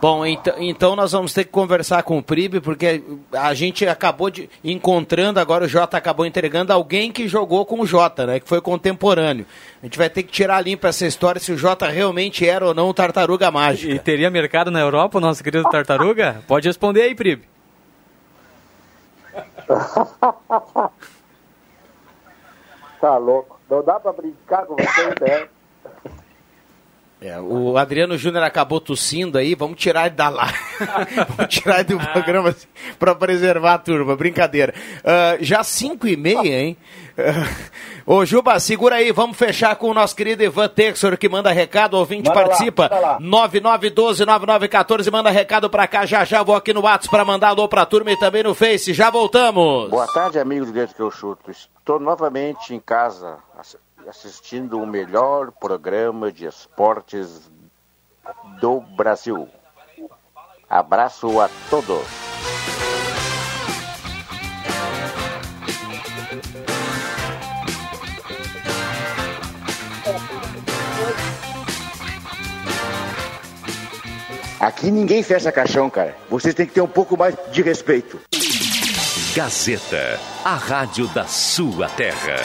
[0.00, 4.30] Bom, então, então nós vamos ter que conversar com o Pribe, porque a gente acabou
[4.30, 8.40] de encontrando, agora o Jota acabou entregando alguém que jogou com o Jota, né?
[8.40, 9.46] Que foi contemporâneo.
[9.82, 12.74] A gente vai ter que tirar limpo essa história se o Jota realmente era ou
[12.74, 13.92] não o tartaruga mágica.
[13.92, 16.42] E teria mercado na Europa, o nosso querido Tartaruga?
[16.46, 17.48] Pode responder aí, Pribe.
[23.00, 23.58] Tá louco.
[23.68, 25.48] Não dá pra brincar com você, né?
[27.18, 30.48] É, o Adriano Júnior acabou tossindo aí, vamos tirar ele da lá.
[31.34, 32.66] vamos tirar ele do programa assim,
[32.98, 34.74] para preservar a turma, brincadeira.
[35.02, 36.76] Ah, já 5 e meia, hein?
[37.18, 37.48] Ah,
[38.04, 41.94] Ô Juba, segura aí, vamos fechar com o nosso querido Ivan Texor que manda recado,
[41.94, 42.82] ouvinte Manda participa.
[42.82, 43.18] manda lá.
[43.20, 47.86] 9912-9914, manda recado pra cá, já já vou aqui no WhatsApp pra mandar alô pra
[47.86, 49.88] turma e também no Face, já voltamos.
[49.88, 51.50] Boa tarde, amigos do Grande que eu chuto.
[51.50, 53.38] Estou novamente em casa
[54.08, 57.50] assistindo o melhor programa de esportes
[58.60, 59.48] do Brasil.
[60.68, 62.26] Abraço a todos.
[74.58, 76.16] Aqui ninguém fecha caixão, cara.
[76.28, 78.20] Vocês têm que ter um pouco mais de respeito.
[79.34, 82.36] Gazeta, a rádio da sua terra.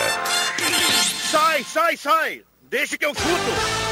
[1.72, 2.44] Sai, sai!
[2.70, 3.91] Deixa que eu chuto!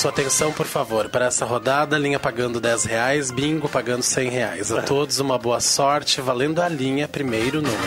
[0.00, 4.72] Sua atenção, por favor, para essa rodada, linha pagando 10 reais, bingo pagando 100 reais.
[4.72, 7.78] A todos uma boa sorte, valendo a linha, primeiro número.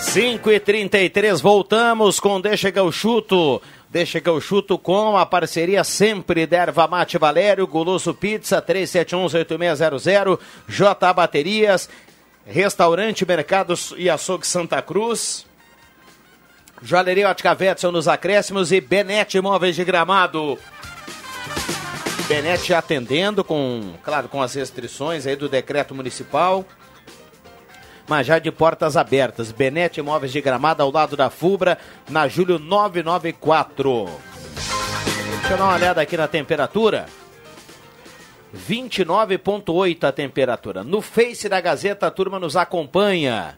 [0.00, 3.62] 5 e 33 voltamos com Deixa que eu chuto.
[3.88, 10.40] Deixa que eu chuto com a parceria sempre da Erva Mate Valério, Goloso Pizza 3711-8600,
[10.66, 11.88] J Baterias,
[12.44, 15.46] Restaurante Mercados e Açougue Santa Cruz.
[16.84, 20.58] Joalheria Ótica Vetson nos acréscimos e Benete Imóveis de Gramado.
[22.26, 26.64] Benete atendendo com, claro, com as restrições aí do decreto municipal.
[28.08, 29.52] Mas já de portas abertas.
[29.52, 31.78] Benete Imóveis de Gramado ao lado da Fubra,
[32.10, 34.10] na Júlio 994.
[35.38, 37.06] Deixa eu dar uma olhada aqui na temperatura.
[38.68, 40.82] 29,8 a temperatura.
[40.82, 43.56] No Face da Gazeta, a turma nos acompanha.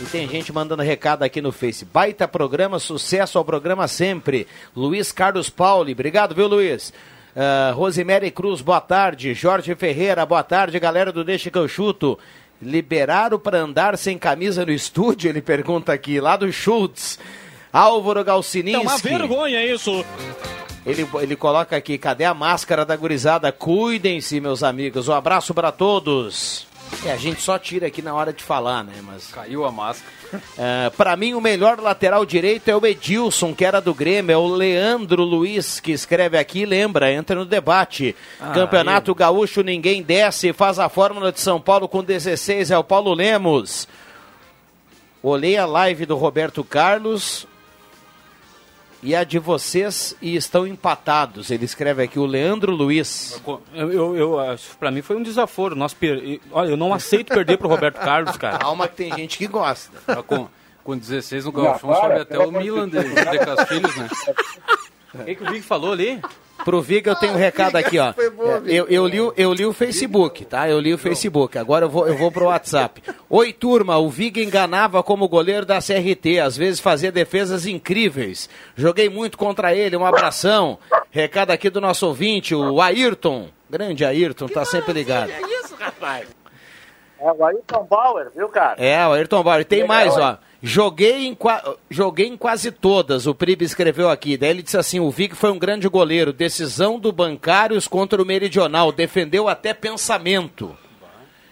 [0.00, 1.84] E tem gente mandando recado aqui no Face.
[1.84, 4.46] Baita programa, sucesso ao programa sempre.
[4.76, 6.92] Luiz Carlos Pauli, obrigado, viu, Luiz?
[7.34, 9.34] Uh, Rosemary Cruz, boa tarde.
[9.34, 12.18] Jorge Ferreira, boa tarde, galera do Deixa que eu chuto.
[12.60, 15.28] Liberaram para andar sem camisa no estúdio?
[15.28, 17.18] Ele pergunta aqui, lá do Schultz.
[17.72, 18.80] Álvaro Galcininski.
[18.80, 20.04] É uma vergonha isso.
[20.86, 23.50] Ele, ele coloca aqui, cadê a máscara da gurizada?
[23.50, 25.08] Cuidem-se, meus amigos.
[25.08, 26.67] Um abraço para todos.
[27.04, 28.94] É, a gente só tira aqui na hora de falar, né?
[29.02, 30.12] Mas caiu a máscara.
[30.58, 34.36] É, para mim o melhor lateral direito é o Edilson, que era do Grêmio, é
[34.36, 38.14] o Leandro Luiz que escreve aqui, lembra, entra no debate.
[38.40, 39.14] Ah, Campeonato eu...
[39.14, 43.88] Gaúcho ninguém desce, faz a fórmula de São Paulo com 16 é o Paulo Lemos.
[45.22, 47.46] Olhei a live do Roberto Carlos,
[49.02, 51.50] e a de vocês e estão empatados.
[51.50, 53.40] Ele escreve aqui o Leandro Luiz.
[53.74, 55.74] Eu, eu, eu para mim foi um desaforo.
[55.74, 56.40] Nós per...
[56.50, 58.58] Olha, eu não aceito perder pro Roberto Carlos, cara.
[58.58, 60.22] Calma que tem gente que gosta.
[60.22, 60.48] Com,
[60.82, 64.08] com 16 no Galchão sobe até o Milan de, de Castilhos, né?
[65.14, 66.20] O que, que o Vig falou ali?
[66.68, 68.12] Pro Viga eu tenho um recado aqui, ó.
[68.66, 70.68] Eu, eu, li, eu li o Facebook, tá?
[70.68, 71.56] Eu li o Facebook.
[71.56, 73.02] Agora eu vou, eu vou pro WhatsApp.
[73.30, 73.96] Oi, turma.
[73.96, 76.40] O Viga enganava como goleiro da CRT.
[76.40, 78.50] Às vezes fazia defesas incríveis.
[78.76, 79.96] Joguei muito contra ele.
[79.96, 80.78] Um abração.
[81.10, 83.48] Recado aqui do nosso ouvinte, o Ayrton.
[83.70, 85.30] Grande Ayrton, tá sempre ligado.
[85.30, 86.28] É isso, rapaz.
[87.18, 88.74] É o Ayrton Bauer, viu, cara?
[88.76, 89.62] É, o Ayrton Bauer.
[89.62, 90.36] E tem Legal, mais, ó.
[90.60, 91.38] Joguei em,
[91.88, 94.36] joguei em quase todas, o Pribe escreveu aqui.
[94.36, 96.32] Daí ele disse assim: o Vic foi um grande goleiro.
[96.32, 98.90] Decisão do Bancários contra o Meridional.
[98.90, 100.76] Defendeu até pensamento.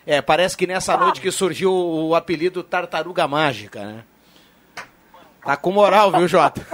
[0.04, 4.04] É, parece que nessa noite que surgiu o apelido Tartaruga Mágica, né?
[5.44, 6.64] Tá com moral, viu, Jota?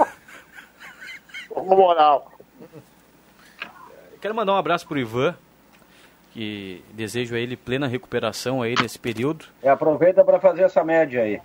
[1.49, 2.31] com moral.
[4.19, 5.35] Quero mandar um abraço pro Ivan,
[6.31, 9.45] que desejo a ele plena recuperação aí nesse período.
[9.61, 11.39] E aproveita para fazer essa média aí.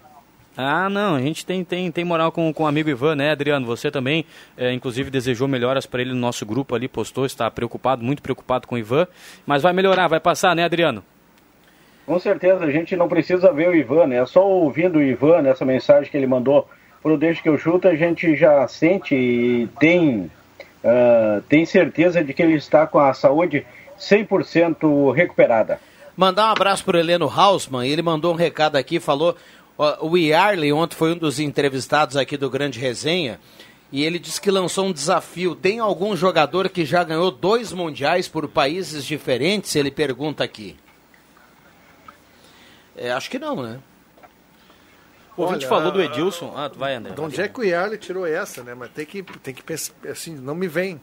[0.60, 3.64] Ah, não, a gente tem, tem, tem moral com, com o amigo Ivan, né, Adriano?
[3.66, 4.24] Você também,
[4.56, 8.66] é, inclusive, desejou melhoras para ele no nosso grupo ali, postou, está preocupado, muito preocupado
[8.66, 9.06] com o Ivan,
[9.46, 11.04] mas vai melhorar, vai passar, né, Adriano?
[12.04, 14.16] Com certeza, a gente não precisa ver o Ivan, né?
[14.16, 16.68] É só ouvindo o Ivan, nessa mensagem que ele mandou
[17.00, 20.28] pro Deixa que eu chuto, a gente já sente e tem,
[20.82, 23.64] uh, tem certeza de que ele está com a saúde
[23.96, 25.78] 100% recuperada.
[26.18, 29.36] Mandar um abraço para o Heleno Hausmann, ele mandou um recado aqui, falou
[29.78, 33.38] o Yarley ontem foi um dos entrevistados aqui do Grande Resenha
[33.90, 35.54] e ele disse que lançou um desafio.
[35.54, 39.74] Tem algum jogador que já ganhou dois mundiais por países diferentes?
[39.76, 40.76] Ele pergunta aqui.
[42.96, 43.78] É, acho que não, né?
[45.36, 46.52] O ouvinte Olha, falou do Edilson.
[46.56, 47.14] Ah, tu vai, André.
[47.14, 48.74] De onde é que o Yarley tirou essa, né?
[48.74, 51.00] Mas tem que, tem que pensar, assim, não me vem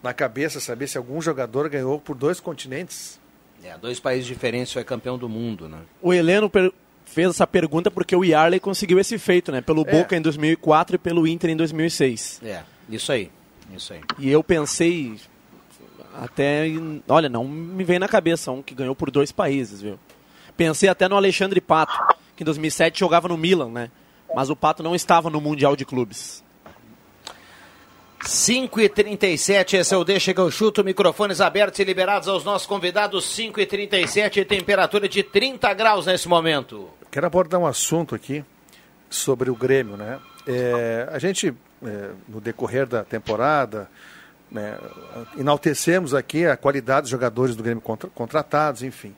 [0.00, 3.20] na cabeça saber se algum jogador ganhou por dois continentes.
[3.62, 5.80] É, dois países diferentes foi campeão do mundo, né?
[6.00, 6.72] O Heleno per
[7.12, 9.60] fez essa pergunta porque o Yarley conseguiu esse feito, né?
[9.60, 9.90] Pelo é.
[9.90, 12.40] Boca em 2004 e pelo Inter em 2006.
[12.44, 13.30] É, isso aí.
[13.74, 14.00] Isso aí.
[14.18, 15.16] E eu pensei
[16.14, 16.64] até,
[17.08, 19.98] olha, não me vem na cabeça um que ganhou por dois países, viu?
[20.56, 21.94] Pensei até no Alexandre Pato,
[22.36, 23.90] que em 2007 jogava no Milan, né?
[24.34, 26.42] Mas o Pato não estava no Mundial de Clubes.
[28.20, 32.44] 5 e 37 esse é o Deixa que eu chuto, microfones abertos e liberados aos
[32.44, 36.90] nossos convidados, 5 e 37 temperatura de 30 graus nesse momento.
[37.10, 38.44] Quero abordar um assunto aqui
[39.08, 40.18] sobre o Grêmio, né?
[40.46, 43.88] É, a gente, é, no decorrer da temporada,
[44.50, 44.78] né,
[45.38, 49.14] enaltecemos aqui a qualidade dos jogadores do Grêmio contra, contratados, enfim.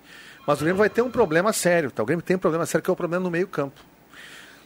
[0.47, 2.03] Mas o Grêmio vai ter um problema sério, tá?
[2.03, 3.81] O Grêmio tem um problema sério que é o problema no meio campo.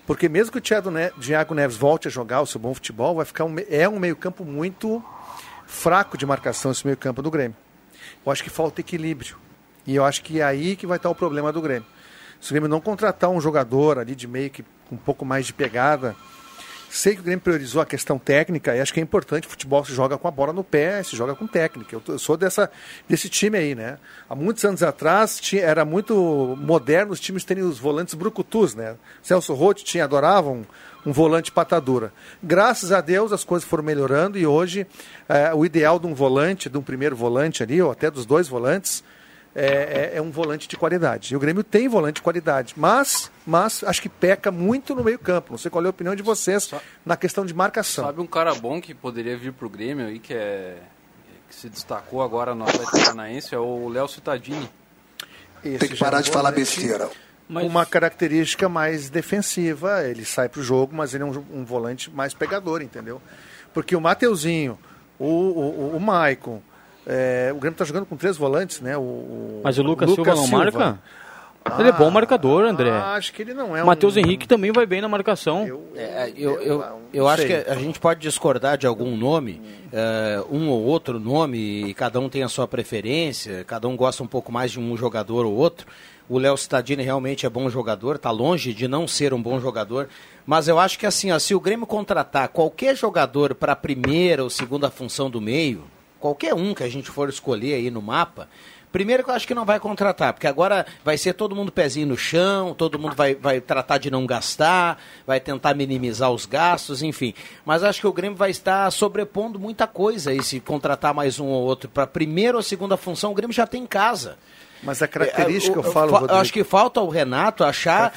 [0.06, 3.44] Porque mesmo que o Thiago Neves volte a jogar o seu bom futebol, vai ficar
[3.44, 5.02] um, é um meio campo muito
[5.66, 7.56] fraco de marcação esse meio campo do Grêmio.
[8.24, 9.36] Eu acho que falta equilíbrio.
[9.86, 11.86] E eu acho que é aí que vai estar o problema do Grêmio.
[12.44, 15.54] Se o Grêmio não contratar um jogador ali de meio que um pouco mais de
[15.54, 16.14] pegada,
[16.94, 19.48] Sei que o Grêmio priorizou a questão técnica e acho que é importante.
[19.48, 21.96] O futebol se joga com a bola no pé, se joga com técnica.
[21.96, 22.70] Eu, eu sou dessa,
[23.08, 23.98] desse time aí, né?
[24.30, 28.94] Há muitos anos atrás tinha, era muito moderno os times terem os volantes brucutus, né?
[29.24, 30.64] Celso Roth tinha, adorava um,
[31.04, 32.12] um volante patadura.
[32.40, 34.86] Graças a Deus as coisas foram melhorando e hoje
[35.28, 38.46] eh, o ideal de um volante, de um primeiro volante ali, ou até dos dois
[38.46, 39.02] volantes,
[39.54, 41.32] é, é- é um volante de qualidade.
[41.32, 45.52] E o Grêmio tem volante de qualidade, mas, mas acho que peca muito no meio-campo.
[45.52, 46.70] Não sei qual é a opinião de vocês
[47.06, 48.04] na questão de marcação.
[48.04, 50.76] Sabe um cara bom que poderia vir pro Grêmio aí, que é
[51.48, 54.68] que se destacou agora no Atlético Paranaense, é o Léo Cittadini.
[55.64, 57.08] Esse que já parar é um de falar besteira.
[57.46, 62.10] Com uma característica mais defensiva, ele sai pro jogo, mas ele é um, um volante
[62.10, 63.20] mais pegador, entendeu?
[63.72, 64.78] Porque o Mateuzinho,
[65.18, 66.62] o, o, o Maicon,
[67.06, 68.96] é, o Grêmio tá jogando com três volantes, né?
[68.96, 70.98] O, Mas o Lucas Silva não marca?
[71.78, 72.90] Ele é bom marcador, André.
[72.90, 75.64] Ah, acho que ele não é um- Matheus Henrique também vai bem na marcação.
[75.96, 80.68] É, eu, eu, eu acho que a gente pode discordar de algum nome, eh, um
[80.68, 84.52] ou outro nome, e cada um tem a sua preferência, cada um gosta um pouco
[84.52, 85.86] mais de um jogador ou outro.
[86.28, 90.08] O Léo Cittadini realmente é bom jogador, está longe de não ser um bom jogador,
[90.44, 94.42] mas eu acho que assim, ó, se o Grêmio contratar qualquer jogador para a primeira
[94.44, 95.84] ou segunda função do meio,
[96.24, 98.48] qualquer um que a gente for escolher aí no mapa,
[98.90, 102.06] Primeiro que eu acho que não vai contratar, porque agora vai ser todo mundo pezinho
[102.06, 107.02] no chão, todo mundo vai, vai tratar de não gastar, vai tentar minimizar os gastos,
[107.02, 107.34] enfim.
[107.66, 111.46] Mas acho que o Grêmio vai estar sobrepondo muita coisa aí, se contratar mais um
[111.46, 114.36] ou outro para primeira ou segunda função, o Grêmio já tem em casa.
[114.80, 118.12] Mas a característica, É, eu falo, fa- Rodrigo, acho que falta o Renato achar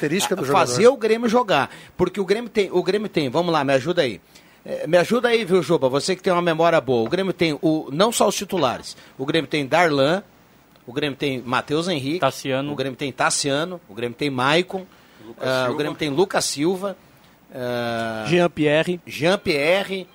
[0.52, 4.02] fazer o Grêmio jogar, porque o Grêmio tem, o Grêmio tem, vamos lá, me ajuda
[4.02, 4.20] aí.
[4.68, 5.88] É, Me ajuda aí, viu, Juba?
[5.88, 7.06] Você que tem uma memória boa.
[7.06, 8.96] O Grêmio tem o não só os titulares.
[9.16, 10.22] O Grêmio tem Darlan,
[10.86, 12.70] o Grêmio tem Matheus Henrique, Tassiano.
[12.72, 14.84] o Grêmio tem Tassiano, o Grêmio tem Maicon,
[15.40, 15.74] ah, o.
[15.74, 16.96] Grêmio tem Lucas Silva,
[17.54, 19.00] ah, Jean-Pierre.
[19.06, 20.06] Jean-Pierre.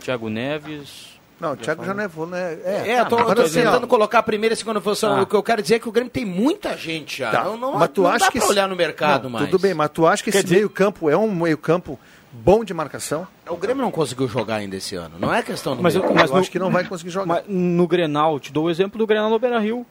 [0.00, 1.08] Thiago Neves.
[1.40, 2.58] Não, o Thiago já não é voo, né?
[2.64, 5.16] É, eu tô, eu tô assim, ó, tentando colocar a primeira e segunda função.
[5.18, 5.22] Ah.
[5.22, 7.30] O que eu quero dizer é que o Grêmio tem muita gente já.
[7.30, 9.30] Tá, Não, não, mas tu não acha dá que pra esse- olhar no mercado Não,
[9.30, 9.46] mais.
[9.48, 11.98] Tudo bem, mas tu acha que Quer esse dizer- meio-campo é um meio-campo
[12.42, 13.26] bom de marcação?
[13.48, 15.16] O Grêmio não conseguiu jogar ainda esse ano.
[15.18, 17.26] Não é questão do Mas, eu- mas no- que não vai conseguir jogar.
[17.26, 19.84] Mas no Grenal, te dou o exemplo do Grenal no Beira-Rio.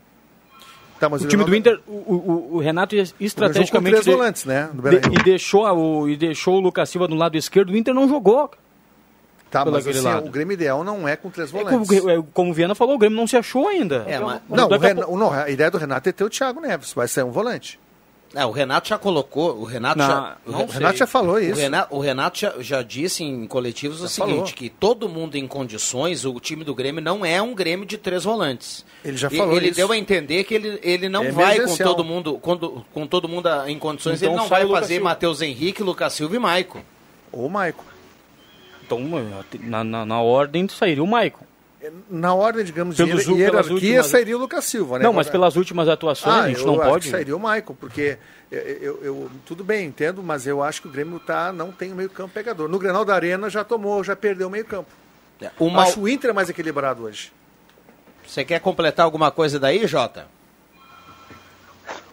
[0.99, 4.45] Tá, mas o o time do Inter, o, o- o Renato estrategicamente com três volantes,
[4.45, 7.77] né, de- e deixou a- o e deixou o Lucas Silva do lado esquerdo, o
[7.77, 8.49] Inter não jogou.
[9.51, 10.27] Tá, pelo mas assim, lado.
[10.27, 11.87] o Grêmio ideal não é com três É volantes.
[11.87, 14.03] como, é, como o Viana falou, o Grêmio não se achou ainda.
[14.07, 16.29] É, mas- Não, o Daqui a Ren- não, a ideia do Renato é ter o
[16.29, 17.79] Thiago Neves, vai ser um volante.
[18.35, 21.53] É, o Renato já colocou, o Renato Não, já, não O Renato já falou isso.
[21.53, 24.43] O Renato, o Renato já, já disse em coletivos o Já seguinte, falou.
[24.53, 28.25] que todo mundo em condições, o time do Grêmio não é um Grêmio de três
[28.25, 28.85] volantes.
[29.03, 29.77] Ele já E- falou Ele isso.
[29.77, 33.29] deu a entender que ele, ele não É vai com todo mundo, com, com todo
[33.29, 34.99] mundo em condições, Então ele não vai o fazer.
[34.99, 36.81] Matheus Henrique, Lucas Silva e Maicon.
[37.31, 37.83] Ou Maicon.
[38.85, 38.99] Então,
[39.63, 41.45] na, na, na ordem sairia o Maicon.
[42.09, 45.05] Na ordem, digamos, de hierarquia, últimas- sairia o Lucas Silva, né?
[45.05, 47.05] Não, mas pelas últimas atuações Ah, a gente eu não acho pode.
[47.05, 48.17] que sairia o Maicon, porque
[48.51, 51.91] eu, eu- eu- tudo bem, entendo, mas eu acho que o Grêmio tá, não tem
[51.93, 52.67] o meio campo pegador.
[52.67, 54.89] No Grenal da Arena já tomou, já perdeu o meio campo.
[55.59, 57.31] O Mal- Acho o Inter mais equilibrado hoje.
[58.27, 60.25] Você quer completar alguma coisa daí, Jota?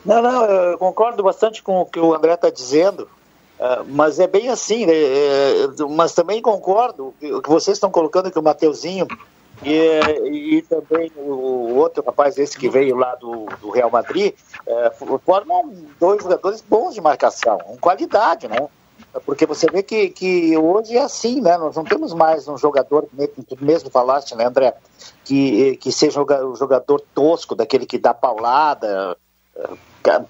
[0.05, 3.09] Não, não, eu concordo bastante com o que o André está dizendo,
[3.59, 8.38] ah, mas é bem assim, né, é, mas também concordo que vocês estão colocando que
[8.38, 9.07] o Mateuzinho
[9.64, 14.35] e, e também o outro rapaz esse que veio lá do, do Real Madrid
[14.66, 14.90] é,
[15.24, 18.68] formam dois jogadores bons de marcação, com qualidade, né?
[19.24, 21.57] Porque você vê que, que hoje é assim, né?
[21.57, 23.09] Nós não temos mais um jogador,
[23.48, 24.74] tu mesmo falaste, né, André?
[25.24, 29.16] Que, que seja um um jogador tosco, daquele que dá paulada,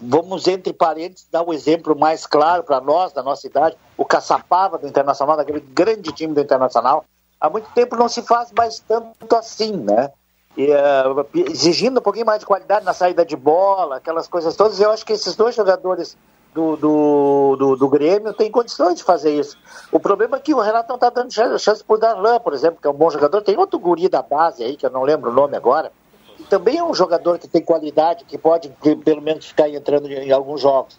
[0.01, 4.79] Vamos, entre parênteses, dar o exemplo mais claro para nós, da nossa idade, o Caçapava
[4.79, 7.05] do Internacional, daquele grande time do Internacional.
[7.41, 10.11] Há muito tempo não se faz mais tanto assim, né?
[10.57, 11.05] E, eh,
[11.51, 14.81] exigindo um pouquinho mais de qualidade na saída de bola, aquelas coisas todas.
[14.81, 16.17] Eu acho que esses dois jogadores
[16.55, 19.59] do, do, do, do Grêmio têm condições de fazer isso.
[19.91, 22.79] O problema é que o Renato não está dando chance, chance pro Darlan, por exemplo,
[22.81, 23.43] que é um bom jogador.
[23.43, 25.91] Tem outro guri da base aí, que eu não lembro o nome agora,
[26.37, 30.07] que também é um jogador que tem qualidade, que pode pe- pelo menos ficar entrando
[30.11, 30.97] em alguns jogos.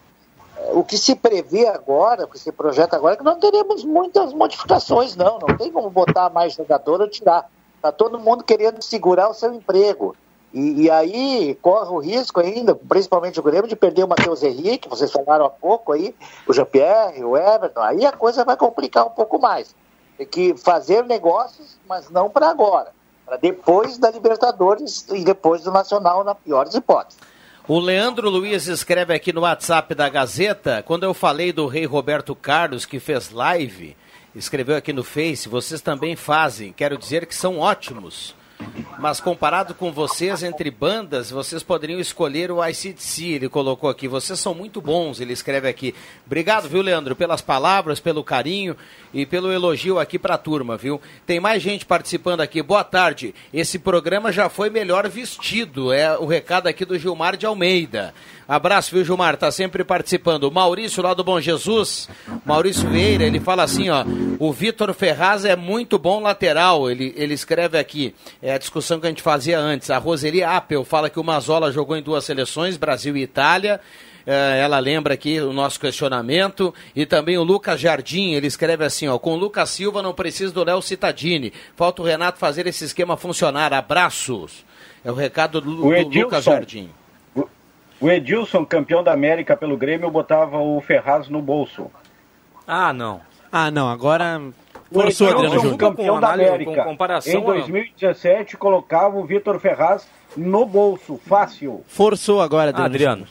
[0.73, 4.33] O que se prevê agora, o que se projeta agora, é que não teremos muitas
[4.33, 5.39] modificações, não.
[5.39, 7.49] Não tem como botar mais jogador ou tirar.
[7.75, 10.15] Está todo mundo querendo segurar o seu emprego.
[10.53, 14.87] E, e aí corre o risco ainda, principalmente o Grêmio, de perder o Matheus Henrique,
[14.87, 16.15] vocês falaram há pouco aí,
[16.47, 19.75] o Jean-Pierre, o Everton, aí a coisa vai complicar um pouco mais.
[20.17, 22.93] Tem que fazer negócios, mas não para agora.
[23.25, 27.19] Para depois da Libertadores e depois do Nacional, na pior das hipóteses.
[27.67, 32.35] O Leandro Luiz escreve aqui no WhatsApp da Gazeta, quando eu falei do rei Roberto
[32.35, 33.97] Carlos, que fez live,
[34.35, 38.35] escreveu aqui no Face, vocês também fazem, quero dizer que são ótimos.
[38.97, 44.07] Mas comparado com vocês, entre bandas, vocês poderiam escolher o ICDC, ele colocou aqui.
[44.07, 45.93] Vocês são muito bons, ele escreve aqui.
[46.25, 48.75] Obrigado, viu, Leandro, pelas palavras, pelo carinho
[49.13, 51.01] e pelo elogio aqui pra turma, viu?
[51.25, 52.61] Tem mais gente participando aqui.
[52.63, 53.35] Boa tarde.
[53.53, 55.91] Esse programa já foi melhor vestido.
[55.91, 58.13] É o recado aqui do Gilmar de Almeida.
[58.47, 59.37] Abraço, viu, Gilmar?
[59.37, 60.51] Tá sempre participando.
[60.51, 62.07] Maurício lá do Bom Jesus,
[62.45, 64.05] Maurício Vieira, ele fala assim, ó.
[64.37, 66.89] O Vitor Ferraz é muito bom lateral.
[66.89, 68.13] Ele, ele escreve aqui.
[68.41, 69.89] É a discussão que a gente fazia antes.
[69.89, 73.81] A Roseli Appel fala que o Mazola jogou em duas seleções, Brasil e Itália.
[74.27, 76.73] É, ela lembra aqui o nosso questionamento.
[76.95, 79.17] E também o Lucas Jardim, ele escreve assim, ó.
[79.17, 81.51] Com o Lucas Silva não precisa do Léo Citadini.
[81.75, 83.73] Falta o Renato fazer esse esquema funcionar.
[83.73, 84.63] Abraços.
[85.03, 86.19] É o recado do, do.
[86.19, 86.89] Lucas Jardim.
[87.99, 91.89] O Edilson, campeão da América pelo Grêmio, botava o Ferraz no bolso.
[92.67, 93.21] Ah, não.
[93.51, 94.41] Ah, não, agora
[94.91, 95.77] O forçou Adriano Júnior.
[95.77, 97.45] campeão da América, com comparação, em não.
[97.45, 101.83] 2017, colocava o Vitor Ferraz no bolso, fácil.
[101.87, 103.25] Forçou agora, Ah, Adriano.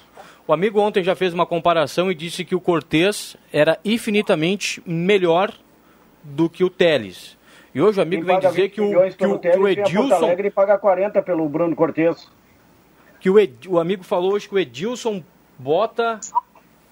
[0.47, 5.53] O amigo ontem já fez uma comparação e disse que o Cortez era infinitamente melhor
[6.23, 7.37] do que o Teles.
[7.75, 10.15] E hoje o amigo vem dizer 20 que o, milhões que o, que o Edilson.
[10.15, 12.31] Alegre e paga 40 pelo Bruno Cortes.
[13.25, 15.25] Que o, Ed- o amigo falou hoje que o Edilson
[15.59, 16.21] bota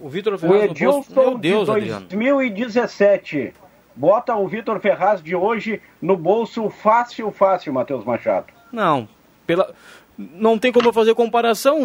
[0.00, 0.72] o Vitor O Ferraz no posto.
[0.82, 2.06] Edilson Meu Deus, de Adriano.
[2.06, 3.52] 2017
[3.94, 8.46] bota o Vitor Ferraz de hoje no bolso fácil, fácil, Matheus Machado.
[8.72, 9.06] Não,
[9.46, 9.74] pela...
[10.16, 11.82] não tem como eu fazer comparação.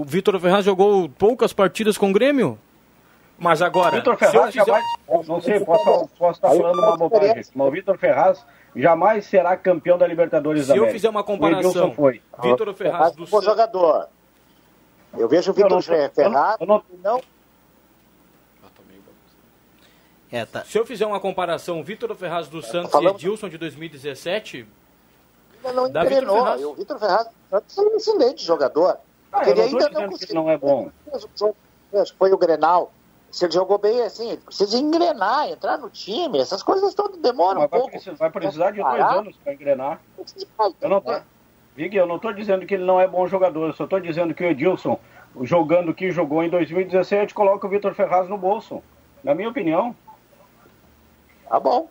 [0.00, 2.58] O Vitor Ferraz jogou poucas partidas com o Grêmio.
[3.38, 6.96] Mas agora, Vitor se eu Ferraz fizer- jamais, não sei, posso, posso estar falando uma
[6.96, 8.44] bobagem, mas o Vitor Ferraz
[8.76, 10.98] jamais será campeão da Libertadores Se da eu América.
[10.98, 11.94] fizer uma comparação.
[12.42, 14.08] Vitor Ferraz do Bom jogador.
[15.16, 16.56] Eu vejo o Vitor Ferraz.
[16.60, 17.20] eu não- não
[20.30, 20.64] É, tá.
[20.64, 24.66] Se eu fizer uma comparação, Vitor Ferraz do Santos falando- e Edilson de 2017,
[25.64, 26.36] ainda não engrenou.
[26.36, 26.60] Ferraz.
[26.60, 28.98] E O Vitor Ferraz é um excelente jogador.
[29.32, 30.90] Ah, eu ele ainda não não é bom.
[32.18, 32.92] Foi o Grenal.
[33.30, 36.38] Se ele jogou bem assim, ele precisa engrenar, entrar no time.
[36.38, 37.92] Essas coisas todas demoram um Mas vai pouco.
[37.92, 40.00] precisar, vai precisar de dois anos para engrenar.
[40.80, 41.20] Eu não tô,
[41.74, 44.34] Vig, eu não estou dizendo que ele não é bom jogador, eu só estou dizendo
[44.34, 44.98] que o Edilson,
[45.42, 48.82] jogando o que jogou em 2017, coloca o Vitor Ferraz no bolso.
[49.22, 49.94] Na minha opinião.
[51.48, 51.88] Tá bom.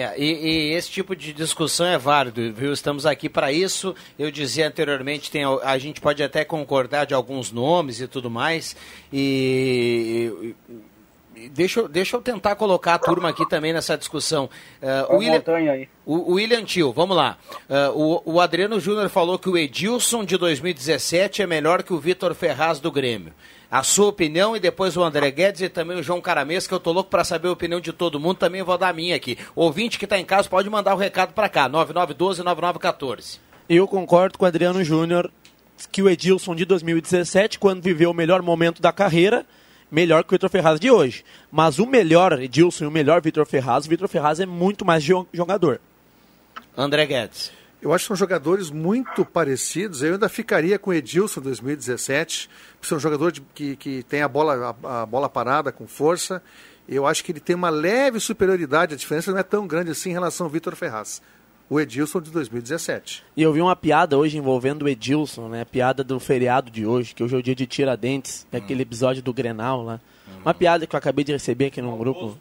[0.00, 0.32] É, e,
[0.70, 2.72] e esse tipo de discussão é válido, viu?
[2.72, 3.96] Estamos aqui para isso.
[4.16, 8.76] Eu dizia anteriormente, tem, a gente pode até concordar de alguns nomes e tudo mais.
[9.12, 10.54] E,
[11.34, 14.48] e- deixa, eu- deixa eu tentar colocar a turma aqui também nessa discussão.
[14.80, 15.40] Olha a William,
[16.06, 17.36] o, o William Tio, vamos lá.
[17.68, 21.98] Eh, o, o Adriano Júnior falou que o Edilson de 2017 é melhor que o
[21.98, 23.32] Vitor Ferraz do Grêmio.
[23.70, 26.80] A sua opinião e depois o André Guedes e também o João Caramês, que eu
[26.80, 29.36] tô louco para saber a opinião de todo mundo, também vou dar a minha aqui.
[29.54, 33.38] Ouvinte que tá em casa pode mandar o recado para cá, 9912-9914.
[33.68, 35.30] Eu concordo com o Adriano Júnior
[35.92, 39.44] que o Edilson de 2017, quando viveu o melhor momento da carreira,
[39.90, 41.22] melhor que o Vitor Ferraz de hoje.
[41.52, 45.04] Mas o melhor Edilson e o melhor Vitor Ferraz, o Vitor Ferraz é muito mais
[45.04, 45.78] jo- jogador.
[46.76, 47.52] André Guedes.
[47.80, 50.02] Eu acho que são jogadores muito parecidos.
[50.02, 52.50] Eu ainda ficaria com o Edilson 2017,
[52.80, 55.86] por ser um jogador de- que, que tem a bola, a, a bola parada com
[55.86, 56.42] força.
[56.88, 60.10] Eu acho que ele tem uma leve superioridade, a diferença não é tão grande assim
[60.10, 61.22] em relação ao Vitor Ferraz.
[61.70, 63.22] O Edilson de 2017.
[63.36, 65.60] E eu vi uma piada hoje envolvendo o Edilson, né?
[65.60, 68.82] A piada do feriado de hoje, que hoje é o dia de Tiradentes, é aquele
[68.82, 70.00] episódio do Grenal lá.
[70.42, 72.38] Uma piada que eu acabei de receber aqui num grupo.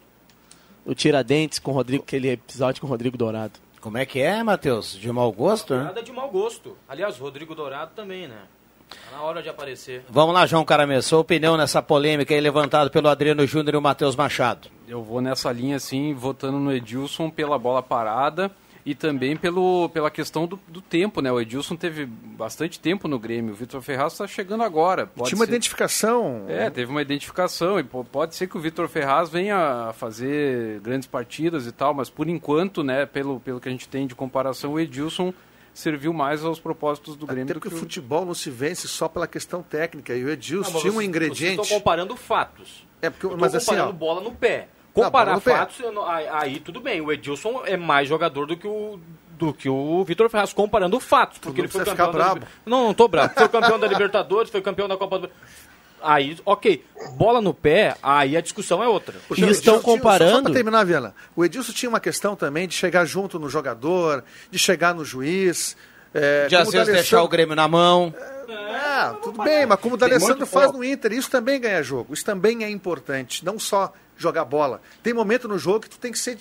[0.85, 3.59] O Tiradentes com o Rodrigo, aquele episódio com o Rodrigo Dourado.
[3.81, 4.93] Como é que é, Matheus?
[4.93, 5.83] De mau gosto, né?
[5.83, 6.75] nada de mau gosto.
[6.87, 8.41] Aliás, o Rodrigo Dourado também, né?
[8.89, 10.03] Tá na hora de aparecer.
[10.09, 13.81] Vamos lá, João Caramês, sua opinião nessa polêmica aí levantada pelo Adriano Júnior e o
[13.81, 14.69] Matheus Machado.
[14.87, 18.49] Eu vou nessa linha, assim, votando no Edilson pela bola parada
[18.89, 21.29] e também pelo, pela questão do, do tempo, né?
[21.29, 25.05] O Edilson teve bastante tempo no Grêmio, o Vitor Ferraz está chegando agora.
[25.05, 26.45] Pode Tinha uma ser- identificação.
[26.47, 30.79] É, teve uma identificação e po- pode ser que o Vitor Ferraz venha a fazer
[30.79, 34.15] grandes partidas e tal, mas por enquanto, né, pelo, pelo que a gente tem de
[34.15, 35.33] comparação, o Edilson
[35.73, 37.81] serviu mais aos propósitos do Grêmio Até do porque que o o...
[37.81, 40.15] futebol não se vence só pela questão técnica.
[40.15, 41.55] E o Edilson Não, tinha um vocês- ingrediente.
[41.57, 42.87] Vocês estão comparando fatos.
[43.01, 44.69] É porque, Eu tô mas assim, comparando ó, bola no pé.
[45.05, 45.51] Comparar bola no pé.
[45.57, 46.99] fatos, eu não- aí, aí tudo bem.
[47.01, 48.99] O Edilson é mais jogador do que o
[49.37, 52.33] do que o Vitor Ferraz comparando fatos, porque não ele foi precisa campeão ficar da
[52.33, 52.39] brabo.
[52.47, 53.33] Liber- Não, não tô bravo.
[53.35, 55.29] Foi campeão da Libertadores, foi campeão da Copa do
[56.01, 56.83] Aí, OK.
[57.13, 59.15] Bola no pé, aí a discussão é outra.
[59.27, 60.01] Porque o Edilson tinha-
[60.35, 61.13] Só para terminar, Viana.
[61.35, 65.75] O Edilson tinha uma questão também de chegar junto no jogador, de chegar no juiz.
[66.13, 68.13] É, De às vezes deixar o Grêmio na mão.
[68.49, 72.13] Ah, tudo bem, mas como o D'Alessandro faz no Inter, isso também ganha jogo.
[72.13, 73.43] Isso também é importante.
[73.45, 74.81] Não só jogar bola.
[75.03, 76.37] Tem momento no jogo que tu tem que ser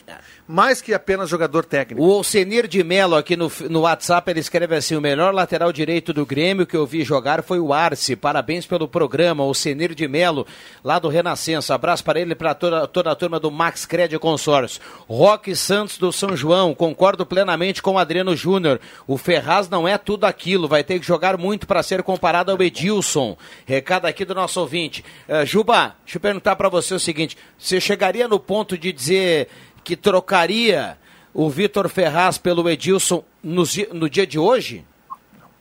[0.46, 2.04] mais que apenas jogador técnico.
[2.04, 6.12] O Alcenir de Melo aqui no, no WhatsApp, ele escreve assim, o melhor lateral direito
[6.12, 8.16] do Grêmio que eu vi jogar foi o Arce.
[8.16, 10.46] Parabéns pelo programa, Alcenir de Melo,
[10.82, 11.74] lá do Renascença.
[11.74, 14.80] Abraço para ele e para toda, toda a turma do Max Cred Consórcio.
[15.08, 18.80] Roque Santos do São João, concordo plenamente com o Adriano Júnior.
[19.06, 22.62] O Ferraz não é tudo aquilo, vai ter que jogar muito para ser comparado ao
[22.62, 23.36] Edilson.
[23.64, 25.04] Recado aqui do nosso ouvinte.
[25.28, 27.36] Eh, Juba, deixa eu perguntar para você o seguinte,
[27.66, 29.48] você chegaria no ponto de dizer
[29.82, 30.96] que trocaria
[31.34, 33.24] o Vitor Ferraz pelo Edilson
[33.64, 34.84] di- no, dia de hoje?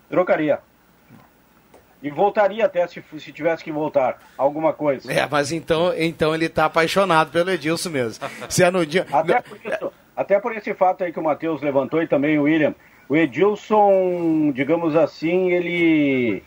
[0.09, 0.59] Trocaria.
[2.03, 4.21] E voltaria até se, se tivesse que voltar.
[4.37, 5.11] Alguma coisa.
[5.11, 8.27] É, mas então, então ele tá apaixonado pelo Edilson mesmo.
[8.47, 9.07] Se é no dia...
[9.11, 12.43] Até por, isso- até por esse fato aí que o Matheus levantou e também o
[12.43, 12.75] William.
[13.09, 16.43] O Edilson, digamos assim, ele,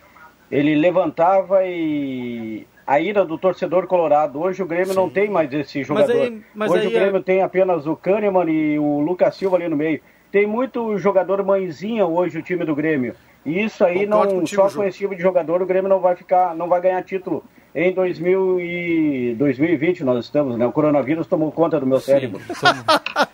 [0.51, 4.41] ele levantava e a ira do torcedor colorado.
[4.41, 6.11] Hoje o Grêmio não tem mais esse jogador.
[6.11, 9.69] aí- mas Hoje o é- Grêmio tem apenas o Kahneman e o Lucas Silva ali
[9.69, 10.01] no meio.
[10.33, 13.15] Tem muito jogador mãezinha hoje o time do Grêmio.
[13.45, 14.79] E isso aí Concordo não contigo, só Ju.
[14.79, 17.93] com esse tipo de jogador o Grêmio não vai ficar, não vai ganhar título em
[17.93, 20.67] 2000 e 2020 nós estamos, né?
[20.67, 22.41] O coronavírus tomou conta do meu cérebro.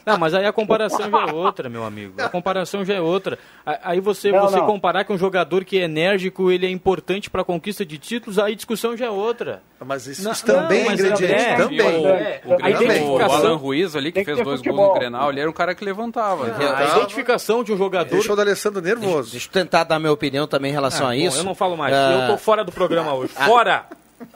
[0.05, 2.15] Não, mas aí a comparação já é outra, meu amigo.
[2.21, 3.39] A comparação já é outra.
[3.65, 4.67] A- Aí você, Não, você não.
[4.67, 8.39] comparar com um jogador que é enérgico, ele é importante para a conquista de títulos,
[8.39, 9.63] aí a discussão já é outra.
[9.85, 11.33] Mas isso, Não, também não, é mas ingrediente.
[11.33, 11.81] é, também.
[11.81, 14.59] O, É, o, a Grêmio, o identificação- Alan Ruiz ali, que que fez dois gols
[14.61, 14.89] futebol.
[14.89, 16.47] no Grenal, ele era um cara que levantava.
[16.47, 18.11] A identificação de um jogador.
[18.15, 19.31] Deixou o D'Alessandro nervoso.
[19.33, 21.39] Deixa eu tentar dar minha opinião também em relação Ah, a bom, isso.
[21.39, 21.95] eu não falo mais.
[21.95, 23.33] Ah, Eu tô fora do programa hoje.
[23.33, 23.85] Fora!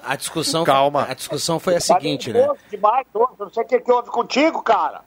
[0.04, 1.06] A discussão, Calma.
[1.08, 2.46] A discussão foi a seguinte, né?
[2.70, 5.00] Demais, não sei o que, que houve contigo, cara.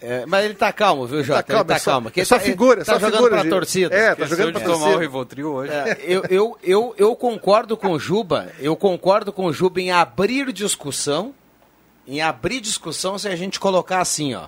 [0.00, 1.44] É, mas ele tá calmo, viu, Jota?
[1.44, 2.10] calmo, ele tá é só- calmo.
[2.14, 3.94] é só ele figura, é tá só jogando figura, pra torcida.
[3.94, 5.00] É, tá jogando pra tomar o torcida.
[5.00, 5.72] Rivotril hoje.
[5.72, 9.92] É, eu, eu, eu, eu concordo com o Juba, eu concordo com o Juba em
[9.92, 11.32] abrir discussão,
[12.06, 14.46] em abrir discussão se a gente colocar assim, ó.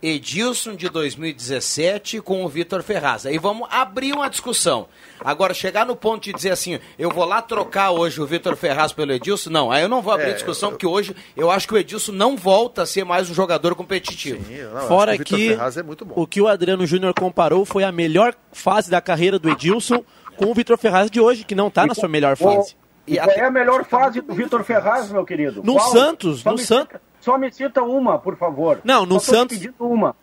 [0.00, 3.26] Edilson de 2017 com o Vitor Ferraz.
[3.26, 4.86] Aí vamos abrir uma discussão.
[5.24, 8.92] Agora, chegar no ponto de dizer assim, eu vou lá trocar hoje o Vitor Ferraz
[8.92, 9.70] pelo Edilson, não.
[9.72, 12.36] Aí eu não vou abrir É, discussão, porque hoje eu acho que o Edilson não
[12.36, 14.44] volta a ser mais um jogador competitivo.
[14.44, 16.14] Sim, eu não, Fora acho que o que Ferraz é muito bom.
[16.16, 20.04] o que o Adriano Júnior comparou foi a melhor fase da carreira do Edilson
[20.36, 22.76] com o Vitor Ferraz de hoje, que não está na sua melhor fase.
[23.04, 25.62] E qual é a melhor fase do Vitor Ferraz, meu querido?
[25.64, 25.90] No Qual?
[25.90, 27.00] Santos, Só no me Santos.
[27.20, 28.80] Só me cita uma, por favor.
[28.84, 30.14] Não, no Só Santos- pedindo uma.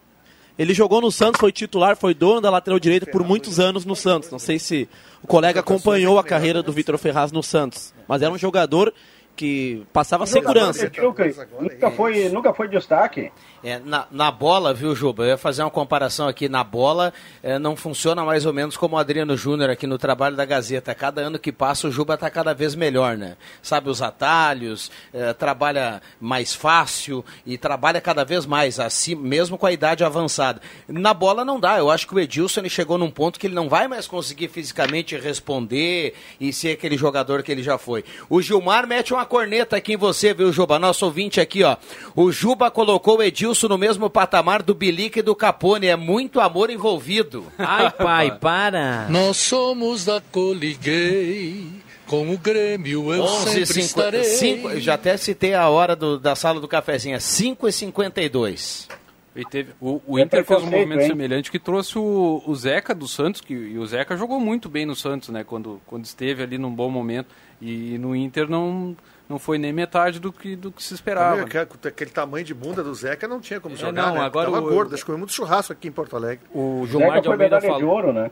[0.57, 3.93] Ele jogou no Santos, foi titular, foi dono da lateral direita por muitos anos no
[3.95, 4.31] Santos.
[4.31, 4.87] Não sei se
[5.21, 8.93] o colega acompanhou a carreira do Vitor Ferraz no Santos, mas era um jogador
[9.35, 10.91] que passava segurança.
[10.97, 13.31] Nunca, nunca foi, nunca foi destaque.
[13.63, 15.23] É, na, na bola, viu, Juba?
[15.23, 16.47] Eu ia fazer uma comparação aqui.
[16.47, 17.11] Na bola,
[17.41, 20.93] é, não funciona mais ou menos como o Adriano Júnior aqui no trabalho da Gazeta.
[20.93, 23.35] Cada ano que passa, o Juba está cada vez melhor, né?
[23.61, 29.65] Sabe os atalhos, é, trabalha mais fácil e trabalha cada vez mais, assim, mesmo com
[29.65, 30.61] a idade avançada.
[30.87, 31.79] Na bola não dá.
[31.79, 34.47] Eu acho que o Edilson ele chegou num ponto que ele não vai mais conseguir
[34.47, 38.05] fisicamente responder e ser aquele jogador que ele já foi.
[38.29, 40.77] O Gilmar mete uma corneta aqui em você, viu, Juba?
[40.79, 41.75] Nosso ouvinte aqui, ó.
[42.15, 45.87] O Juba colocou o Edilson no mesmo patamar do Bilic e do Capone.
[45.87, 47.45] É muito amor envolvido.
[47.57, 49.07] Ai, pai, para.
[49.09, 51.67] Nós somos da Coliguei,
[52.07, 54.23] com o Grêmio eu 11 sempre cinco- estarei.
[54.23, 58.87] cinco- já até citei a hora do- da sala do cafezinho, é 5 e 52
[59.35, 61.07] E teve, o, o É Inter fez um movimento hein?
[61.07, 64.85] semelhante que trouxe o, o Zeca do Santos, que, e o Zeca jogou muito bem
[64.85, 65.43] no Santos, né?
[65.43, 67.27] Quando, quando esteve ali num bom momento.
[67.61, 68.95] E no Inter não,
[69.27, 71.41] não foi nem metade do que, do que se esperava.
[71.41, 74.21] Aquele, aquele tamanho de bunda do Zeca não tinha como É, jogar, não, né?
[74.21, 76.45] agora Tava o- gordo, acho que comeu muito churrasco aqui em Porto Alegre.
[76.53, 77.95] O Gilmar Zeca de foi Almeida medalha de falou.
[77.95, 78.31] ouro, né?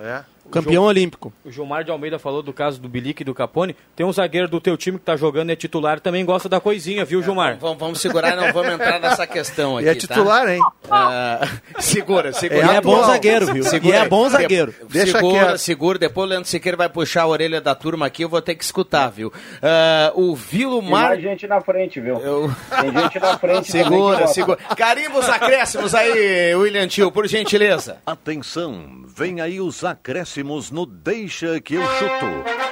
[0.00, 0.24] É.
[0.50, 1.32] Campeão olímpico.
[1.44, 3.76] O Gilmar de Almeida falou do caso do Bilic e do Capone.
[3.96, 6.60] Tem um zagueiro do teu time que tá jogando e é titular, também gosta da
[6.60, 7.56] coisinha, viu, Gilmar?
[7.58, 9.86] Vamos, vamos segurar, não vamos entrar nessa questão aqui.
[9.86, 10.54] E é titular, tá?
[10.54, 10.60] hein?
[10.90, 12.66] Ah, segura, segura.
[12.66, 13.62] E é bom zagueiro, viu?
[13.62, 14.74] Segura E é bom zagueiro.
[14.90, 15.58] Deixa segura, quieto.
[15.58, 15.98] segura.
[15.98, 18.64] Depois o Leandro Siqueira vai puxar a orelha da turma aqui, eu vou ter que
[18.64, 19.32] escutar, viu?
[19.62, 21.08] Ah, o Tem Vilumar...
[21.10, 22.16] mais gente na frente, viu?
[22.18, 22.50] Eu...
[22.80, 23.70] Tem gente na frente.
[23.72, 24.58] Segura, segura.
[24.76, 27.98] Carimba os acréscimos aí, William Tio, por gentileza.
[28.04, 30.31] Atenção, vem aí os acréscimos
[30.70, 32.62] no Deixa que eu chuto.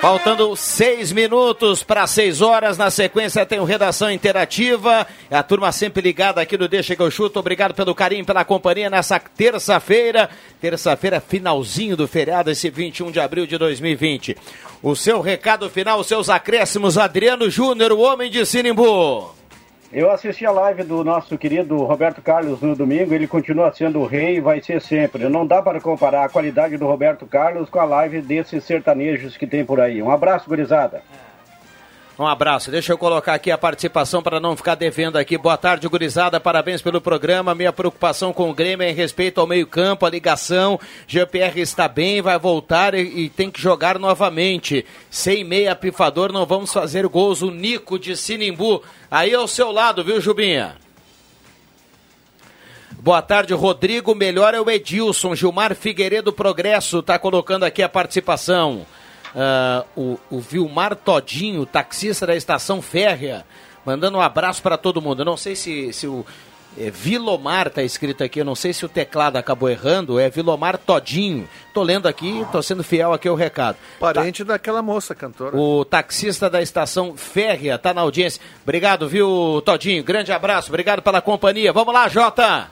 [0.00, 5.06] Faltando seis minutos para seis horas, na sequência tem o Redação Interativa.
[5.30, 7.38] A turma sempre ligada aqui no Deixa que eu chuto.
[7.38, 10.30] Obrigado pelo carinho, pela companhia nessa terça-feira.
[10.60, 14.36] Terça-feira, finalzinho do feriado, esse 21 de abril de 2020.
[14.82, 19.35] O seu recado final, os seus acréscimos, Adriano Júnior, o homem de Sinimbu.
[19.96, 24.04] Eu assisti a live do nosso querido Roberto Carlos no domingo, ele continua sendo o
[24.04, 25.26] rei e vai ser sempre.
[25.26, 29.46] Não dá para comparar a qualidade do Roberto Carlos com a live desses sertanejos que
[29.46, 30.02] tem por aí.
[30.02, 31.02] Um abraço, gurizada.
[32.18, 32.70] Um abraço.
[32.70, 35.36] Deixa eu colocar aqui a participação para não ficar devendo aqui.
[35.36, 36.40] Boa tarde, gurizada.
[36.40, 37.54] Parabéns pelo programa.
[37.54, 40.80] Minha preocupação com o Grêmio é em respeito ao meio-campo, a ligação.
[41.06, 44.86] GPR está bem, vai voltar e, e, tem que jogar novamente.
[45.10, 47.42] Sem meia pifador, não vamos fazer gols.
[47.42, 48.82] O Nico de Sinimbu.
[49.10, 50.76] Aí ao seu lado, viu, Jubinha?
[52.92, 54.14] Boa tarde, Rodrigo.
[54.14, 55.34] Melhor é o Edilson.
[55.34, 58.86] Gilmar Figueiredo Progresso está colocando aqui a participação.
[59.36, 63.44] Uh, o, o Vilmar Todinho, taxista da estação férrea,
[63.84, 65.20] mandando um abraço para todo mundo.
[65.20, 66.24] Eu não sei se, se o
[66.78, 70.76] é, Vilomar está escrito aqui, eu não sei se o teclado acabou errando, é Vilomar
[70.76, 71.48] Todinho.
[71.72, 73.78] Tô lendo aqui, tô sendo fiel aqui ao recado.
[73.98, 74.52] Parente tá.
[74.52, 75.56] daquela moça cantora.
[75.56, 78.42] O taxista da estação férrea tá na audiência.
[78.62, 80.04] Obrigado, viu, Todinho?
[80.04, 81.72] Grande abraço, obrigado pela companhia.
[81.72, 82.70] Vamos lá, Jota!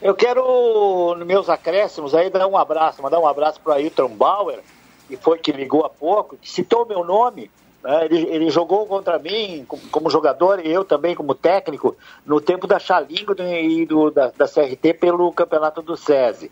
[0.00, 4.60] Eu quero, nos meus acréscimos, aí dar um abraço, mandar um abraço para Ailton Bauer,
[5.08, 7.50] que foi que ligou há pouco, que citou meu nome.
[7.82, 8.04] Né?
[8.04, 11.96] Ele, ele, jogou contra mim como, jogador e eu também como técnico
[12.26, 16.50] no tempo da Xalingo e do, da, da CRT pelo campeonato do SESI.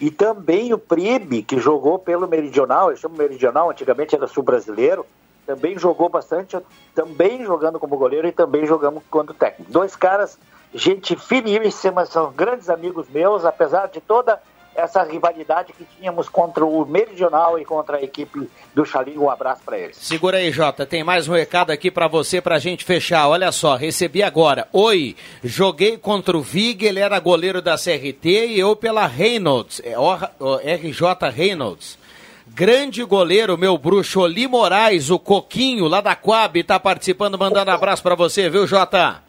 [0.00, 5.04] E também o Pribe, que jogou pelo Meridional, eu chamo Meridional, antigamente era sul-brasileiro,
[5.44, 6.56] também jogou bastante,
[6.94, 9.72] também jogando como goleiro e também jogando quando técnico.
[9.72, 10.38] Dois caras,
[10.72, 14.40] gente finíssima, são grandes amigos meus, apesar de toda
[14.78, 19.24] essa rivalidade que tínhamos contra o Meridional e contra a equipe do Xalingo.
[19.24, 19.96] Um abraço para eles.
[19.96, 20.86] Segura aí, Jota.
[20.86, 23.28] Tem mais um recado aqui para você, para a gente fechar.
[23.28, 24.68] Olha só, recebi agora.
[24.72, 30.74] Oi, joguei contra o Vig, ele era goleiro da CRT e eu pela Reynolds, é
[30.74, 31.98] RJ Reynolds.
[32.46, 38.02] Grande goleiro, meu bruxo, Oli Moraes, o Coquinho, lá da Coab, tá participando, mandando abraço
[38.02, 39.22] para você, viu, Jota?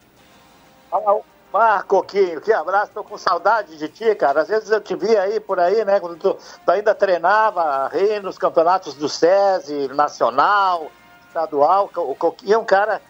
[1.52, 4.42] Ah, Coquinho, que abraço, tô com saudade de ti, cara.
[4.42, 5.98] Às vezes eu te vi aí por aí, né?
[5.98, 10.90] Quando tu, tu ainda treinava rei nos campeonatos do SESI, nacional,
[11.26, 11.90] estadual.
[11.96, 13.00] O Coquinho é um cara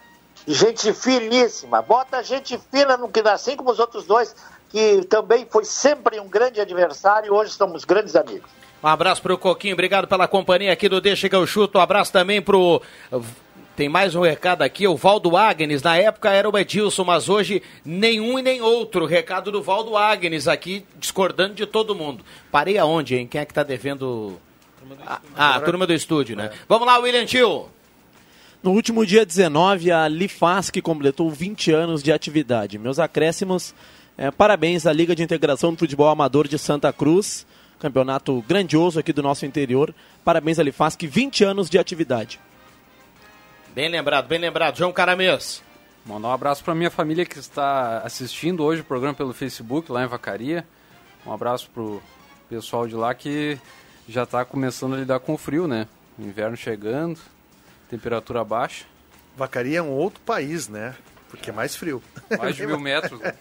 [0.47, 1.81] gente finíssima.
[1.81, 4.35] Bota gente fina no que assim como os outros dois,
[4.69, 8.49] que também foi sempre um grande adversário e hoje somos grandes amigos.
[8.83, 11.77] Um abraço pro Coquinho, obrigado pela companhia aqui do Deixa que eu chuto.
[11.77, 12.81] Um abraço também pro
[13.75, 15.81] tem mais um recado aqui, o Valdo Agnes.
[15.81, 19.05] Na época era o Edilson, mas hoje nenhum e nem outro.
[19.05, 22.23] Recado do Valdo Agnes aqui, discordando de todo mundo.
[22.51, 23.27] Parei aonde, hein?
[23.27, 24.39] Quem é que tá devendo.
[25.05, 26.49] Ah, ah, a turma do estúdio, né?
[26.51, 26.57] É.
[26.67, 27.69] Vamos lá, William Tio.
[28.61, 32.77] No último dia 19, a Lifasc completou 20 anos de atividade.
[32.77, 33.73] Meus acréscimos,
[34.17, 37.47] é, parabéns à Liga de Integração do Futebol Amador de Santa Cruz,
[37.79, 39.95] campeonato grandioso aqui do nosso interior.
[40.23, 42.39] Parabéns à Lifasc, 20 anos de atividade.
[43.73, 44.77] Bem lembrado, bem lembrado.
[44.77, 45.63] João Caramês.
[46.05, 50.03] Mandar um abraço para minha família que está assistindo hoje o programa pelo Facebook, lá
[50.03, 50.67] em Vacaria.
[51.25, 52.03] Um abraço pro
[52.49, 53.57] pessoal de lá que
[54.09, 55.87] já está começando a lidar com o frio, né?
[56.19, 57.17] Inverno chegando,
[57.89, 58.83] temperatura baixa.
[59.37, 60.93] Vacaria é um outro país, né?
[61.29, 62.03] Porque é mais frio.
[62.37, 63.21] Mais de mil metros.
[63.21, 63.33] Né?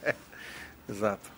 [0.89, 1.29] Exato.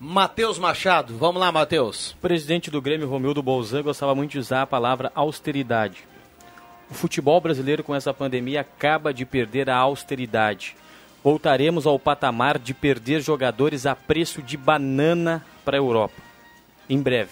[0.00, 2.12] Matheus Machado, vamos lá, Matheus.
[2.12, 6.10] O presidente do Grêmio, Romildo Bolzan, gostava muito de usar a palavra austeridade.
[6.92, 10.76] O futebol brasileiro com essa pandemia acaba de perder a austeridade.
[11.24, 16.20] Voltaremos ao patamar de perder jogadores a preço de banana para a Europa.
[16.90, 17.30] Em breve.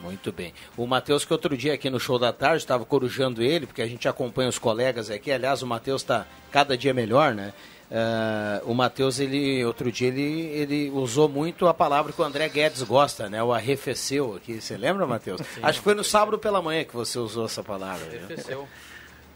[0.00, 0.52] Muito bem.
[0.76, 3.86] O Matheus, que outro dia aqui no show da tarde, estava corujando ele, porque a
[3.86, 5.30] gente acompanha os colegas aqui.
[5.30, 7.52] Aliás, o Matheus está cada dia melhor, né?
[7.90, 12.46] Uh, o Matheus, ele, outro dia, ele, ele usou muito a palavra que o André
[12.48, 13.42] Guedes gosta, né?
[13.42, 14.60] O arrefeceu aqui.
[14.60, 15.40] Você lembra, Matheus?
[15.62, 18.06] Acho que foi no sábado pela manhã que você usou essa palavra.
[18.06, 18.62] Arrefeceu.
[18.62, 18.68] Né?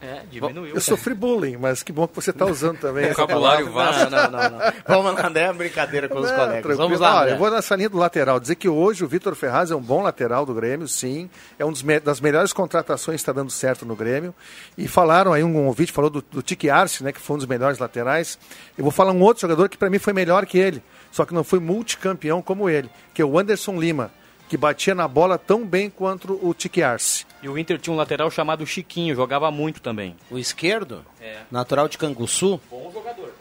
[0.03, 0.75] É, diminuiu.
[0.75, 3.07] Eu sofri bullying, mas que bom que você está usando também.
[3.15, 4.09] Vocabulário vasto.
[4.09, 4.73] Não, não, não, não.
[4.85, 6.61] Vamos lá, é brincadeira com os não, colegas.
[6.61, 6.77] Tranquilo.
[6.77, 7.21] Vamos lá.
[7.21, 8.37] Olha, eu vou nessa linha do lateral.
[8.37, 11.29] Dizer que hoje o Vitor Ferraz é um bom lateral do Grêmio, sim.
[11.57, 11.73] É uma
[12.03, 14.35] das melhores contratações que está dando certo no Grêmio.
[14.77, 17.47] E falaram aí, um ouvinte falou do, do Tiki Arce, né, que foi um dos
[17.47, 18.37] melhores laterais.
[18.77, 21.33] Eu vou falar um outro jogador que para mim foi melhor que ele, só que
[21.33, 24.11] não foi multicampeão como ele, que é o Anderson Lima
[24.53, 27.25] que batia na bola tão bem quanto o Tiki Arce.
[27.41, 30.15] E o Inter tinha um lateral chamado Chiquinho, jogava muito também.
[30.29, 31.03] O esquerdo?
[31.19, 31.37] É.
[31.49, 32.61] Natural de Canguçu?
[32.69, 33.33] Bom jogador.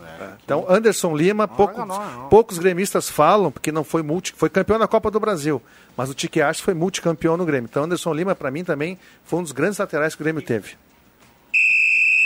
[0.00, 0.28] É.
[0.44, 2.28] Então, Anderson Lima, poucos, não, não.
[2.28, 5.60] poucos gremistas falam, porque não foi multi, foi campeão da Copa do Brasil,
[5.96, 7.66] mas o Tiki Arce foi multicampeão no Grêmio.
[7.68, 10.76] Então, Anderson Lima, para mim, também foi um dos grandes laterais que o Grêmio teve.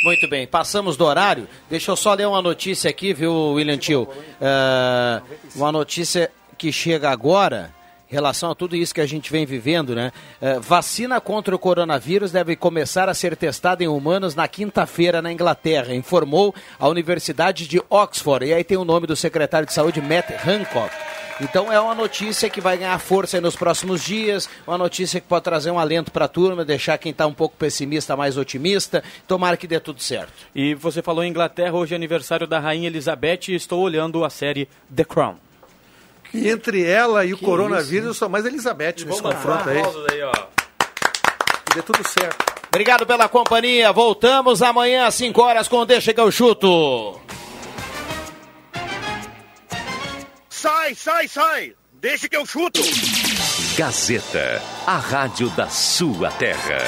[0.05, 1.49] Muito bem, passamos do horário.
[1.71, 4.03] Deixa eu só ler uma notícia aqui, viu, William Tio?
[4.03, 5.23] Uh,
[5.57, 7.78] uma notícia que chega agora
[8.09, 10.13] relação a tudo isso que a gente vem vivendo, né?
[10.41, 15.33] Eh, vacina contra o coronavírus deve começar a ser testada em humanos na quinta-feira na
[15.33, 18.47] Inglaterra, informou a Universidade de Oxford.
[18.47, 20.95] E aí tem o nome do secretário de saúde, Matt Hancock.
[21.41, 25.45] Então é uma notícia que vai ganhar força nos próximos dias, uma notícia que pode
[25.45, 29.05] trazer um alento para a turma, deixar quem está um pouco pessimista mais otimista.
[29.27, 30.33] Tomara que dê tudo certo.
[30.53, 34.31] E você falou em Inglaterra, hoje é aniversário da Rainha Elizabeth e estou olhando a
[34.31, 35.48] série The Crown.
[36.31, 39.83] Que entre ela e o Que coronavírus, eu sou mais Elizabeth nesse confronto aí.
[41.67, 42.59] Que dê tudo certo.
[42.69, 43.93] Obrigado pela companhia.
[43.93, 47.19] Voltamos amanhã às 5 horas com o Deixa que eu chuto.
[50.51, 51.73] Sai, sai, sai!
[52.01, 52.81] Deixa que eu chuto!
[53.77, 56.79] Gazeta, a rádio da sua terra.